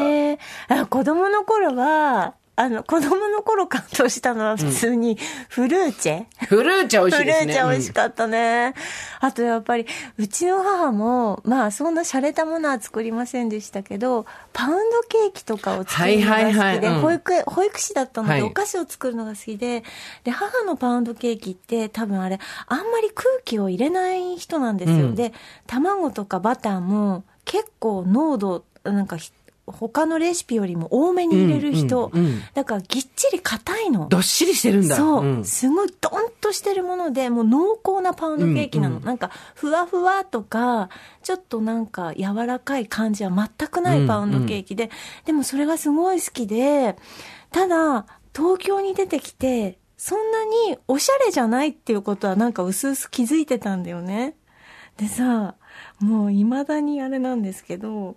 [0.69, 0.87] か。
[0.87, 5.19] 子供の頃は、あの、子供の頃感動したのは普通に
[5.51, 7.53] フルーチェ、フルーチェ美味しフルいですね。
[7.53, 8.75] ーチェ美味しかったね。
[9.21, 9.87] あとやっぱり、
[10.17, 16.79] うちの母も、まあそんな洒落たものは作りませんでしたけど、パウンドケーキとかを作るのが好きで、はいはいはい。
[16.79, 17.01] うん。
[17.03, 18.43] 保育、保育士だったので、はい。
[18.43, 19.85] お菓子を作るのが好きで、
[20.25, 24.97] で、母のパウンドケーキって多分あれ、あんまり空気を入れない人なんですよ。
[24.97, 25.15] うん。
[25.15, 25.35] で、
[25.67, 29.31] 卵とかバターも結構濃度、なんかひ
[29.67, 32.11] 他のレシピよりも多めに入れる人。
[32.13, 34.09] うんうんうんだからぎっちり硬いの。
[34.09, 34.97] どっしりしてるんだ。
[34.97, 38.97] そう、んすごいドンとしてるもので、もう濃厚なパウンドケーキなの。
[38.97, 40.89] うんうんなんか、ふわふわとか、
[41.23, 44.91] ちょっとなんか柔らかい感じは全くないパウンドケーキで、
[45.25, 46.97] でもそれがすごい好きで、
[47.51, 54.37] ただ、東京に出てきて、そんなにおしゃれじゃないっていうことはなんか薄々気づいてたんだよね。
[54.99, 55.55] でさ、
[56.01, 58.17] もう未だにあれなんですけど、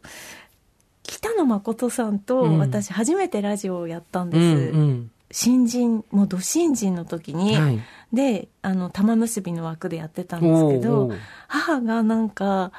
[1.09, 2.59] 北野誠さんとうん。
[2.59, 4.41] 私初めてラジオをやったんです。
[4.41, 5.11] うんうん。
[5.31, 7.79] 新人、もうど新人の時に、はい。
[8.13, 11.11] で、あの、玉結びの枠でやってたんですけど
[11.47, 12.71] 母がなんか、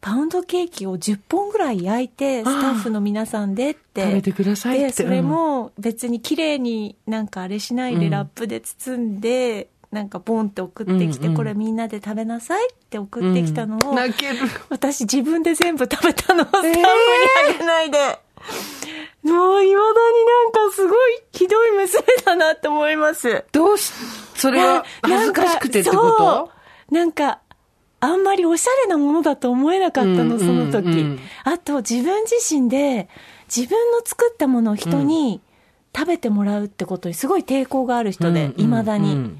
[0.00, 4.02] パウンドケーキを10本ぐらい焼いて、スタッフの皆さんでって。
[4.02, 4.86] 食べてくださいって。
[4.86, 8.10] で、それも別に綺麗になんかあれしないでうん。
[8.10, 14.38] ラップで包んで、なんかボンって送ってきて、うんうんこれみんなで食べなさいって送ってきたのを、泣ける。
[14.70, 17.98] 私自分で全部食べたのをスタッフにあげないで。
[19.22, 23.44] もう、未だになんかすごいひどい娘だなって思います。
[23.52, 23.92] どうし、
[24.34, 26.18] それは恥ずかしくてってこと？
[26.18, 26.50] そ
[26.90, 27.40] うなんか、
[28.00, 30.86] あんまりおしゃれなものだと思えなかったの、うんその時。
[30.86, 33.08] うんうんあと、自分自身で、
[33.54, 35.42] 自分の作ったものを人に
[35.94, 39.36] 食べてもらうってことにすごい抵抗がある人で、うん未だに。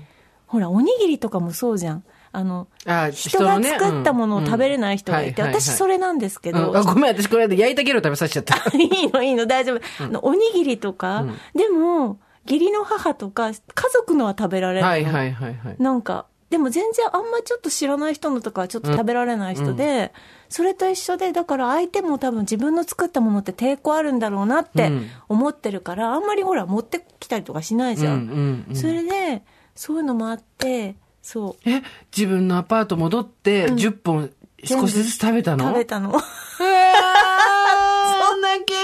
[0.53, 2.05] うんほら、おにぎりとかもそうじゃん。
[2.35, 6.77] あの、あ人が作ったものを食べれない人がいて、うんうん私それなんですけど、うん。
[6.77, 8.57] あごめん、私これで焼いたゲロ食べさせちゃった。
[8.77, 11.35] いいのいいの大丈夫、あのおにぎりとか、うん。
[11.55, 13.55] でも義理の母とか家
[13.93, 15.77] 族のは食べられるの、はいはいはいはい。
[15.79, 20.13] なんかでも全然あんまちょっと知らない人のとかはちょっと食べられない人で、
[20.51, 28.77] それと一緒でだから相手も多分自分の作ったものって抵抗あるんだろうなってうん思ってるから、あんまりほら持ってきたりとかしないじゃん、うんうんうん。
[28.77, 29.43] それで
[29.75, 31.69] そういうのもあってそう。
[31.69, 31.83] え、
[32.17, 34.31] 自分のアパート戻って、10本
[34.65, 35.69] 少しずつ食べたの？
[35.69, 36.11] 食べたの。
[36.11, 36.13] う。
[36.13, 36.25] わー
[38.41, 38.79] 泣ける。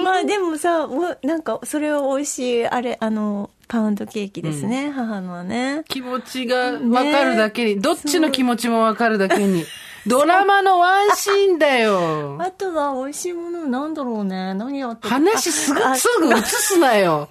[0.04, 5.82] まあでもさ、おなんかそれを美味しい、あれ、あの、パウンドケーキですね、母のはね。
[5.88, 9.64] 気持ちがわかるだけに、どっちの気持ちもわかるだけに。
[10.06, 12.36] ドラマのワンシーンだよ。
[12.42, 14.52] あとは美味しいものなんだろうね。
[14.54, 17.28] 何やって話すぐ、あすぐ映すなよ。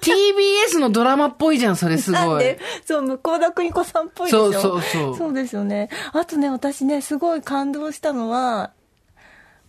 [0.00, 2.58] TBS のドラマっぽいじゃん、それすごいなんで？
[2.86, 4.52] そう、向田邦子さんっぽいでしょ。
[4.52, 5.90] そうそうそうそうですよね。
[6.12, 8.70] あとね、私ね、すごい感動したのは、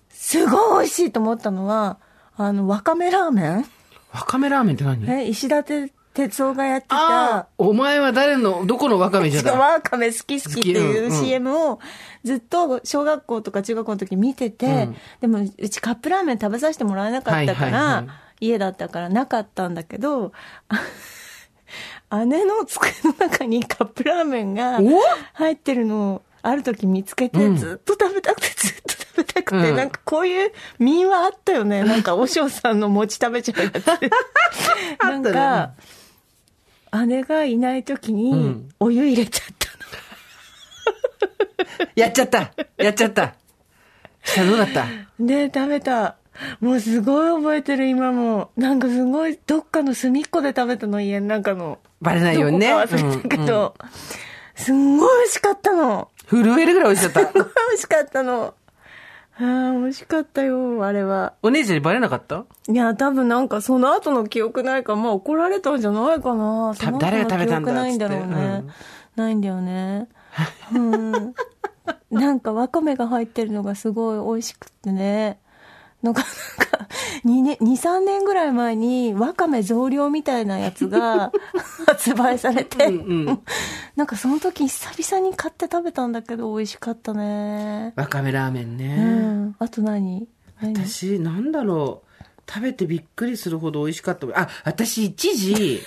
[0.10, 1.98] すごい美味しいと思ったのは、
[2.38, 3.66] あの、わかめラーメン
[4.14, 5.06] わかめラーメンって何？
[5.10, 11.80] え、石立哲夫がやってた、お前は誰の、どこのわかめじゃだわかめ好き好きっていう CM を
[12.24, 14.96] ずっと小学校とか中学校の時見てて、うん。
[15.20, 18.46] でもうちカップラーメン食べさせてもらえなかったから、はいはいはい。
[18.48, 20.32] 家だったからなかったんだけど、
[22.26, 25.02] 姉の机の中にカップラーメンがお
[25.34, 27.56] 入ってるのをある時見つけて、うん。
[27.58, 29.76] ずっと食べたくてずっと食べたくて、うん。
[29.76, 31.84] なんかこういう民話あったよね。
[31.84, 33.88] なんか、おしょうさんの餅食べちゃうやつ。
[35.04, 35.72] なんか、
[37.06, 39.66] 姉がいない時うにんお湯入れちゃった
[41.96, 43.36] やっちゃったやっちゃった
[44.24, 44.86] したらどうだった
[45.20, 45.28] の。
[45.28, 46.16] で、食べた。
[46.60, 48.50] もうすごい覚えてる今も。
[48.58, 51.80] なんかすごい、どっかの隅っこで食べたの、家の中の。
[52.02, 52.70] バレないようにね。
[52.70, 53.76] どこか忘れたけうんうんど、
[54.56, 56.10] すんごい美味しかったの。
[56.28, 57.32] 震えるぐらい美味しかった。
[57.32, 58.54] すごい美味しかったの。
[59.38, 61.34] ああ、美味しかったよ、あれは。
[61.44, 62.46] お姉ちゃんにバレなかった？
[62.70, 66.74] いや、多分なんかその後の記憶ないから、まあ怒られたんじゃないかな。
[66.76, 68.26] その後の誰が食べたんだ記憶ないんだろうね。
[68.26, 68.70] うん
[69.16, 70.10] ないんだよね。
[70.76, 71.12] うん。
[72.12, 75.40] なんかわかめが入ってるのがすごい美味しくってね。
[76.06, 76.24] なんか、
[76.60, 76.88] なんか、
[77.26, 81.32] 2年、 2、3年ぐらい前に、わかめ増量みたいなやつが
[81.88, 83.42] 発売されて、うんうん
[83.96, 87.94] なんかその時久々に買って食べたんだけど美味しかったね。
[87.96, 88.96] わかめラーメンね。
[88.98, 89.56] うん。
[89.58, 90.28] あと何？
[90.62, 90.76] 何？
[90.76, 92.24] 私、なんだろう。
[92.48, 94.28] 食べてびっくりするほど美味しかった。
[94.38, 95.82] あ、私一時、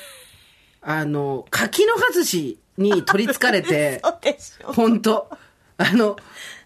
[0.81, 4.73] あの、柿の外しに取り憑かれて、そうでしょ。
[4.73, 5.31] ほんと。
[5.77, 6.17] あの、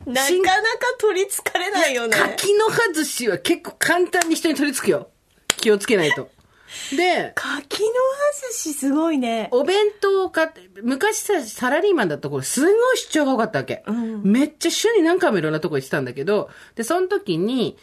[0.07, 0.61] なか新なか
[0.99, 2.17] 取りつかれないよね。
[2.17, 5.09] 柿の外しは結構簡単に人に取り付くよ。
[5.49, 6.31] 気をつけないと。
[6.97, 7.89] で、柿の
[8.35, 9.49] 外しすごいね。
[9.53, 13.85] お弁当を買って、昔さ、サラリーマンだった頃、すごい出張が多かったわけ。
[13.87, 17.77] うんめっちゃ週に何回もいろんなとこ行ってたんだけど、で、その時に、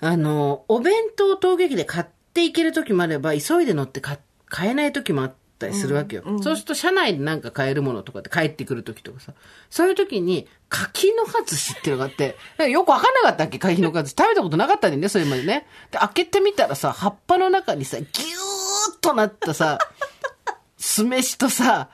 [0.00, 6.22] あの、お弁当を東劇で買っていける時もあれば、急いで乗って買買えない時もあったりするわけよ。
[6.42, 9.32] そうすると、車内でなんか買えるものとかって帰ってくる時とかさ、
[9.70, 12.36] そういう時に、柿の外しっていうのがあって、
[12.68, 13.58] よくわかんなかったっけ？
[13.58, 14.14] 柿の外し。
[14.18, 15.66] 食べたことなかったんだよね、それまでね。
[15.90, 19.78] で、開けてみたらさ、葉っぱの中にさ、ギューッとなったさ、
[20.76, 21.88] 酢飯とさ、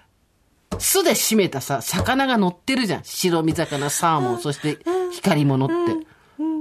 [0.79, 3.05] 酢で締めたさ、魚が乗ってるじゃん。
[3.05, 4.79] 白身魚、サーモン、そして
[5.13, 5.95] 光り物って。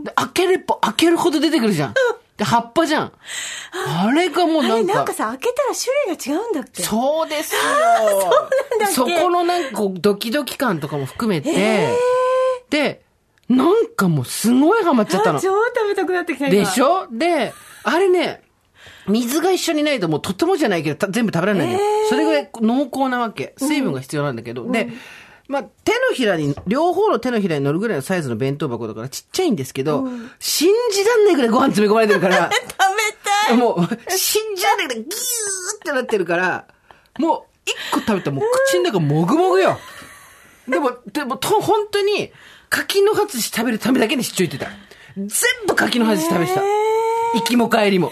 [0.04, 1.94] で、開ければ開けるほど出てくるじゃん。
[2.38, 3.12] で、葉っぱじゃん。
[3.74, 6.84] あれがもうあなんか、れなんかさ、開けたら種類が違うんだっけ？
[6.84, 7.62] そうですよ。
[7.62, 8.94] なんだっけ？
[8.94, 11.98] そこのなんかドキドキ感とかも含めて、
[12.70, 13.02] で、
[13.50, 15.40] なんかもうすごいハマっちゃったの。
[15.40, 17.08] あ超食べたくなってきたでしょ？
[17.12, 18.44] で、あれね、
[19.08, 21.80] 水が一緒にないともうとてもじゃないけどた全部食べられないのよ。
[22.10, 23.56] それぐらい濃厚なわけ。
[23.58, 24.70] 水分が必要なんだけど。
[24.72, 24.90] で、
[25.48, 30.08] まあ、手のひらに、両方の手のひらに乗るぐらいのサイズの弁当箱だからちっちゃいんですけど、
[30.40, 32.76] 信じらんないぐらいご飯詰め込まれてるから、 食べ
[33.48, 36.66] たいもう、信じらんないぐらいギューってなってるから、
[37.20, 39.80] もう、一個食べたらもう口の中もぐもぐよ。
[40.68, 42.32] でも、でも、と、本当に、
[42.70, 44.72] 柿の外し食べるためだけに出張行ってた。
[45.16, 45.30] 全
[45.66, 46.62] 部柿の外し食べてた。
[47.36, 48.12] 行きも帰りも。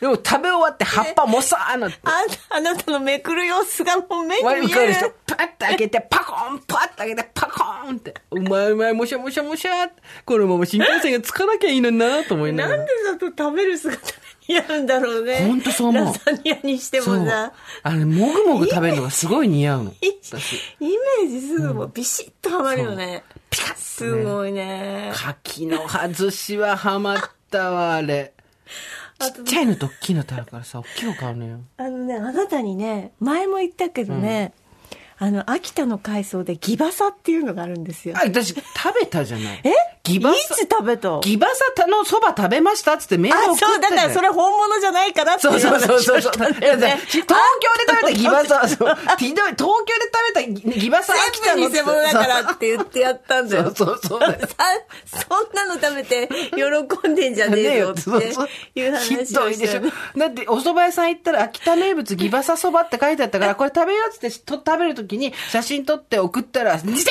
[0.00, 1.98] でも食べ終わって葉っぱもさーなって。
[2.04, 2.10] あ
[2.50, 4.68] あなたのめくる様子がもう目に見える。
[4.68, 8.14] 返る人パッて開けて、パコーンパッて開けて、パコーンって。
[8.30, 9.90] うまいうまい、もしゃもしゃもしゃ
[10.24, 12.92] このまま新幹線がつかなきゃいいのになと思いながらなんで。
[13.04, 13.98] だと食べる姿
[14.48, 15.46] にやるんだろうね。
[15.46, 17.26] ほんとそう思うラザニアにしてもそう。
[17.26, 17.52] さ。
[17.82, 19.94] あれ、もぐもぐ食べるのがすごい似合うの。
[20.02, 20.60] イ私。
[20.80, 23.24] メージすぐもうビシッとはまるよね。
[23.48, 25.10] ピカッすごいね。
[25.14, 27.18] 柿の外しはハマっ
[27.50, 28.34] たわ、あれ。
[29.18, 31.60] ちっちゃいのと大きいのとあるからさ、大きいの買うのよ。
[31.76, 34.52] あのね、あなたにね、前も言ったけどね、
[35.18, 38.16] あの、秋田の海藻でギバサっていうのがあるんですよ。
[38.18, 38.62] あ、私、食
[39.00, 39.60] べたじゃない。
[39.64, 39.72] え？
[40.06, 41.20] ギバサいつ食べた？
[41.20, 46.96] ギバサのそば食べましたっつってメール送あ、ったじゃんそう、だからそれ本物じゃないからっていそうそうそうそう 東京で
[47.88, 48.96] 食べたギバサ、そう。
[49.18, 49.66] ひどい、東京
[49.98, 53.72] で食べたギバサ秋田の全部偽物だからって言ってやったんだよ。
[53.74, 58.00] そうそうそうそんなの食べて喜んでんじゃねえよって
[58.80, 59.80] いう話をひどいでしょ。
[60.18, 67.04] だって、お蕎麦屋さん行ったら、秋田名物ギバサそばって書いてあったから、これ食べようっつってと食べるときに写真撮って送ったら、偽物だ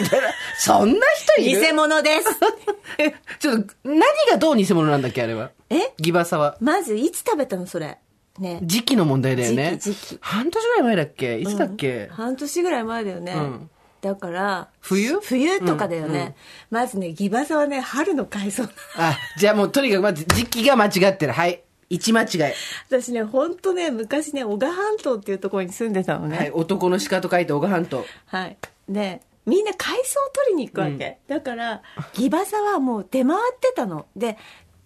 [0.00, 0.28] みたいな。
[0.58, 2.27] そんな人いる偽物です。
[3.38, 4.00] ちょっと、何
[4.30, 5.50] がどう偽物なんだっけ、あれは？
[5.70, 5.92] え？
[5.98, 6.56] ギバサは。
[6.60, 7.98] まず、いつ食べたのそれ。
[8.38, 8.60] ね。
[8.62, 9.78] 時期の問題だよね。
[9.80, 11.38] 時期時期半年ぐらい前だっけ？
[11.38, 13.32] いつだっけ、半年ぐらい前だよね。
[13.32, 13.70] うん
[14.00, 15.18] だから、冬？
[15.20, 16.36] 冬とかだよね。
[16.70, 18.62] まずね、ギバサはね、春の海藻。
[18.96, 21.32] あ、じゃあもうとにかくまず時期が間違ってる。
[21.32, 21.62] はい。
[21.90, 22.54] 一間違い。
[22.88, 26.38] 私ね、ほんとね、昔ね、小賀半島っていうところに住んでたのね。
[26.38, 26.50] はい。
[26.52, 28.04] 男の鹿と書いて小賀半島。
[28.26, 28.56] はい。
[28.88, 30.04] で、みんな海藻を
[30.46, 31.18] 取りに行くわけ。
[31.26, 31.82] だから、
[32.14, 34.06] ギバサはもう出回ってたの。
[34.14, 34.36] で、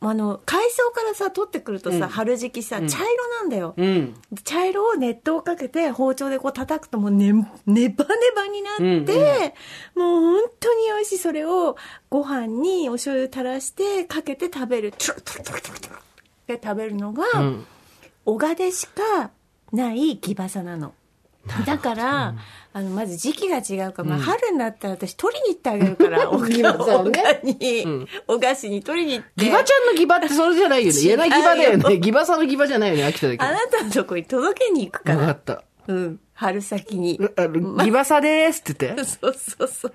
[0.04, 2.98] あの、海藻からさ、取ってくるとさ、春時期さ、茶色
[3.40, 3.74] なんだよ。
[3.76, 4.14] うん。
[4.42, 7.32] 茶色を熱湯をかけて包丁でこう叩くともうね、
[7.66, 9.52] ネバネバになって、
[9.94, 11.18] うんもう本当に美味しい。
[11.18, 11.76] それを
[12.10, 14.92] ご飯にお醤油垂らしてかけて食べる。
[14.92, 15.98] トゥルトゥルトゥルトゥルトゥル
[16.58, 17.66] で食べるのが、ん
[18.24, 19.30] 小賀でしか
[19.72, 20.94] ないギバサなの。
[21.66, 22.34] だから、
[22.72, 29.44] あの、まず時期が違うから、まあ、春になったら私取りに行ってあげるから、 おギバサをね小賀に、お菓子に取りに行って。
[29.44, 31.00] ギバちゃんのギバってそれじゃないよね。
[31.00, 31.98] 柳ギバだよね。
[31.98, 33.44] ギバさんのギバじゃないよね、秋田だけど。
[33.44, 35.12] あなたのとこに届けに行くか。
[35.12, 35.64] わからった。
[35.88, 36.20] うん。
[36.42, 37.18] 春先に。
[37.84, 39.04] ギバサでーすって言って。
[39.08, 39.92] そうそうそう。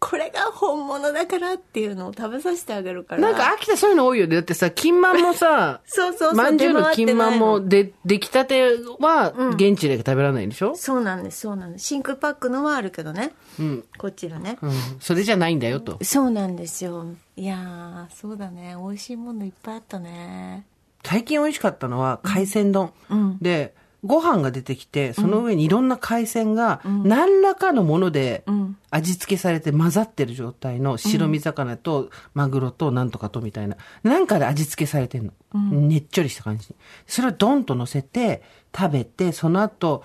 [0.00, 3.20] これが本物だからっていうのを食べさせてあげるから。
[3.22, 4.36] なんか秋田そういうの多いよね。
[4.36, 6.34] だってさ、金満もさ、 そうそうそう。
[6.34, 8.62] まんじゅうの金満も出回ってないので、出来たて
[8.98, 10.74] は現地で食べられないんでしょ？
[10.74, 11.86] そうなんです、そうなんです。
[11.86, 13.32] 真空パックのはあるけどね。
[13.60, 13.84] うん。
[13.98, 14.58] こっちのね。
[14.62, 14.72] うん。
[15.00, 15.98] それじゃないんだよと。
[16.02, 17.06] そうなんですよ。
[17.36, 18.74] いやー、そうだね。
[18.78, 20.66] 美味しいものいっぱいあったね。
[21.04, 22.92] 最近美味しかったのは海鮮丼。
[23.10, 23.74] うんで、
[24.04, 28.76] ご飯が出てきて、その上にいろんな海鮮が何らかのものでん。
[28.90, 33.76] 味付けされて混ざってる状態の白身魚とマグロとなんとかとみたいな。
[34.02, 35.60] なんかで味付けされてんの。
[35.70, 36.74] ねっちょりした感じ。
[37.06, 38.42] それをドンと乗せて
[38.76, 40.04] 食べて、その後、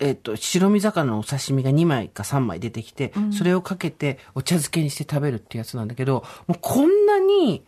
[0.00, 7.62] えっと、白身魚のお刺身が2枚か3枚出てきて、それをかけてお茶漬けにして食べるってやつなんだけど、もうこんなに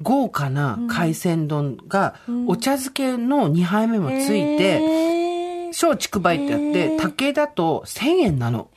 [0.00, 2.14] 豪華な海鮮丼が、
[2.46, 5.21] お茶漬けの2杯目もついて、
[5.72, 8.68] 小竹梅ってやって、竹だと1000円なの。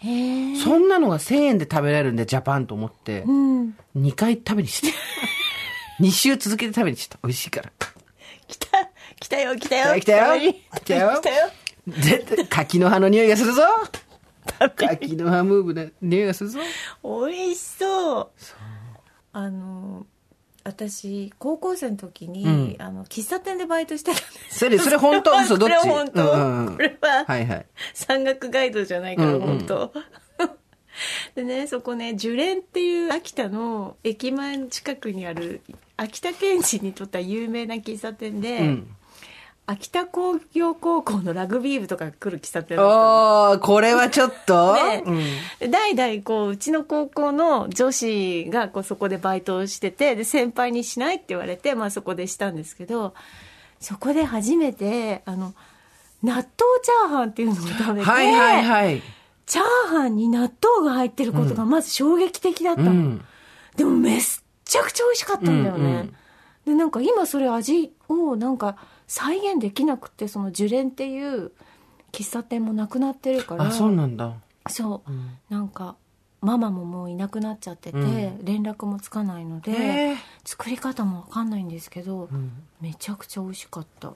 [0.63, 3.77] そんなのが1000円で食べられるんで、ジャパンと思って、うん。
[3.97, 4.93] 2回食べにして。
[6.01, 7.17] 2週続けて食べにして。
[7.23, 7.71] 美味しいから。
[8.47, 8.67] 来た、
[9.19, 9.99] 来たよ、来たよ。
[9.99, 11.49] 来たよ来来たよ来たよ。
[11.87, 13.61] 絶対、柿の葉の匂いがするぞ
[14.75, 16.59] 柿の葉ムーブの匂いがするぞ
[17.03, 18.29] 美味しそう。
[19.33, 20.05] あの、
[20.65, 24.59] 私、高校生の時に、うんあの、喫茶店でバイトしてたんです。
[24.59, 25.31] それ、それ本当？
[25.39, 25.77] 嘘どっち？
[25.79, 27.65] これ本当、うんうんこれは、はいはい。
[27.93, 29.93] 山岳ガイドじゃないから、うんうん本当。
[31.35, 35.61] でね、そこね、樹蓮っていう秋田の駅前の近くにある、
[35.97, 38.95] 秋田県人にとっては有名な喫茶店で、うん。
[39.67, 43.51] 秋田工業高校のラグビー部とかが来る喫茶店だったの。
[43.51, 45.03] おー、これはちょっと、 ね。
[45.05, 45.17] うん。
[45.59, 53.15] で代々こううちの高校の女子がこうそこでバイトをしててで先輩にしないって言われて、まあ、そこでしたんですけど
[53.79, 55.53] そこで初めてあの
[56.23, 59.01] 納豆チャーハンっていうのを食べて、はいはいはい。
[59.47, 63.25] チャーハンに納豆が入ってることがまず衝撃的だったの、うん。
[63.75, 66.15] でもめっちゃくちゃ美味しかったんだよね、うんうん。
[66.65, 68.75] でなんか今それ味をなんか
[69.07, 71.51] 再現できなくてその樹蓮っていう
[72.11, 74.33] 喫茶店もなくなってるからあ、そうなんだ。
[74.69, 75.37] そう、ん。
[75.49, 75.95] なんか
[76.41, 78.45] ママももういなくなっちゃってて、うん。
[78.45, 82.51] 連絡もつかないので、作り方もわかんないんですけど、ん。
[82.81, 84.13] めちゃくちゃ美味しかった。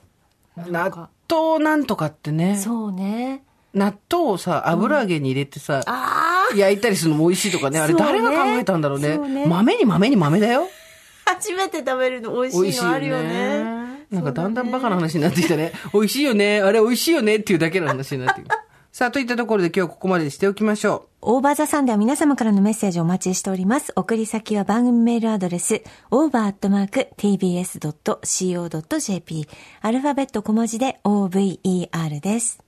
[0.56, 1.10] 納か。
[1.28, 2.58] 豆なんとかってね。
[2.58, 3.44] そうね。
[3.74, 7.80] 納豆をさ、油揚げに入れてさ、ああ焼いたりするのも美味しいとかね。
[7.80, 9.18] あれ誰が考えたんだろうね。
[9.18, 9.46] ね。
[9.46, 10.68] 豆に豆に豆だよ。
[11.26, 13.79] 初めて食べるの美味しいのあるよね
[14.12, 15.72] なんかだんだんバカな話になってきたね。
[15.94, 16.62] 美味しいよね。
[16.62, 18.56] あれ美味しいよねっていうだけの話になってきた。
[18.92, 23.94] さあ、といったところで今日はここまでにしておきましょオーバーザさんでは皆様からのメッセージをお待ちしております。
[23.96, 27.08] 送り先は番組メールアドレス、over.tbs.co.jp。
[29.82, 32.60] アルファベット小文字で over です。
[32.62, 32.64] う。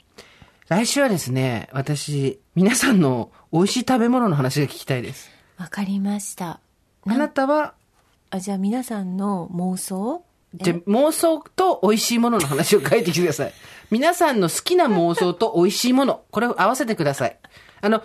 [0.67, 5.31] 来週はですね、私、皆さんの美味しい食べ物の話が聞きたいです。
[5.57, 6.59] わかりました。
[7.07, 7.73] あなたは、
[8.29, 10.23] あ、じゃあ皆さんの妄想？
[10.55, 13.53] じゃ妄想と美味しいものの話を書いてきてください。
[13.89, 17.37] 皆さんの好きな妄想と美味しいもの、これを合わせてください。
[17.81, 18.03] あの、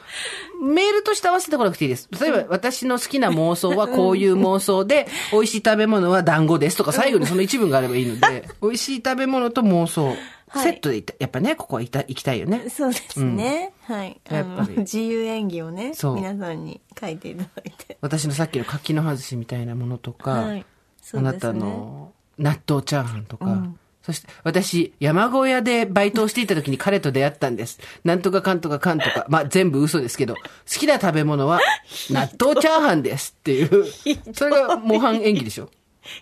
[0.62, 2.08] メールとして合わせてこなくていいです。
[2.20, 10.16] 例えば、私の好きな妄想はこういう妄想で、美味しい食べ物は団子ですとか、最後にその一文があればいいので、 美味しい食べ物と妄想、はい
[10.54, 12.70] セットでいった、やっぱね、ここは行きたい行きたいよね。
[12.70, 13.72] そうですね。
[13.82, 14.20] はい。
[14.28, 17.98] あのやっぱり自由演技をね、皆さんに書いていただいて。
[18.00, 20.66] 私のさっきの柿の外しみたいなものとか、はいね
[21.14, 23.78] あなたの納豆チャーハンとか、うん。
[24.02, 27.80] そして私、山小屋でバイトをしていた時に彼と出会ったんです。
[28.04, 31.60] なんとかかんとかかんとか、まあ全部嘘ですけど、好きな食べ物は
[32.10, 33.84] 納豆チャーハンですっていう、
[34.32, 35.70] それが模範演技でしょ。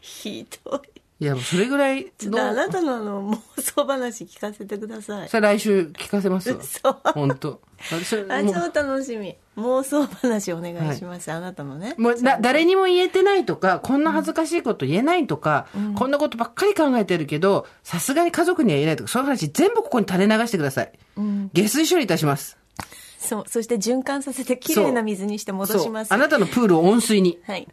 [0.00, 0.93] ひどい。
[1.24, 5.28] いや、それぐらいちょっとあの、なたのあの妄想話聞かせてください。
[5.30, 6.58] それ来週聞かせますわ。
[6.60, 9.34] 嘘本当あ超楽しみ。
[9.56, 11.32] 妄想話お願いします。
[11.32, 11.94] あなたのね。
[11.96, 20.92] もうな、誰にも言えてないとか、こんな恥ずかしいこと言えないとか、こんなことばっかり考えてるけど、さすがに家族には言えないとか、そういう話全部ここに垂れ流してください。
[21.54, 22.58] 下水処理いたします。
[23.18, 23.44] そう。
[23.46, 26.08] そして循環させてきれいな水にして戻します。
[26.10, 27.38] そうあなたのプールを温水に。
[27.46, 27.66] はい。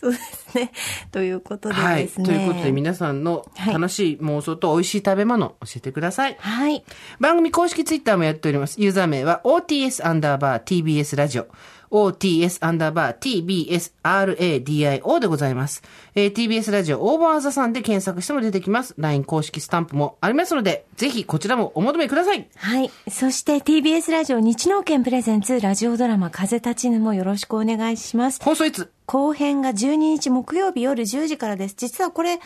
[0.00, 0.72] そうですね。
[1.12, 2.04] ということではい。
[2.04, 2.24] ですね。
[2.24, 6.36] ということで皆さんのはい楽しい妄想と美味しい食べ物教えてください。
[6.40, 6.82] はい。
[7.20, 8.80] 番組公式ツイッターもやっております。
[8.80, 11.48] ユーザー名は OTS アンダーバー TBS ラジオ。
[11.90, 15.82] OTS アンダーバー TBS RADIO でございます。
[16.14, 18.94] えー TBS ラジオオーバーザさんで検索しても出てきます。
[18.96, 22.48] LINE 公式スタンプもありますので、ぜひこちらもお求めください。
[22.56, 22.90] はい。
[23.10, 28.40] そして TBS ラジオ日農研プレゼンツラジオドラマ風立ちぬもよろしくお願いします。
[28.42, 31.74] 放送いつ後編が12日木曜日夜10時からです。
[31.76, 32.38] 実はこれ、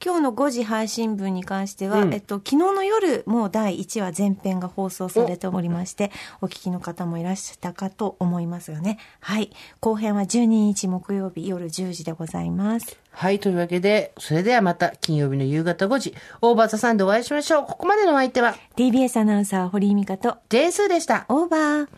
[0.00, 8.98] 今日の5時配信分に関しては、うんえっと、昨日の夜、もう第1話前編が放送されておりまして、お聞きの方もいらっしゃったかと思いますがね。
[9.18, 9.50] はい。
[9.80, 12.96] 後編は12日木曜日夜10時でございます。
[13.10, 17.64] はい、というわけで、それではまた金曜日の夕方5時、オーバーザさんでお会いしましょう。
[17.64, 21.26] ここまでのお相手は、TBS アナウンサー堀井美香と、ジェスーでした。
[21.28, 21.88] オーバー。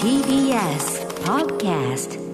[0.00, 2.29] TBS Podcast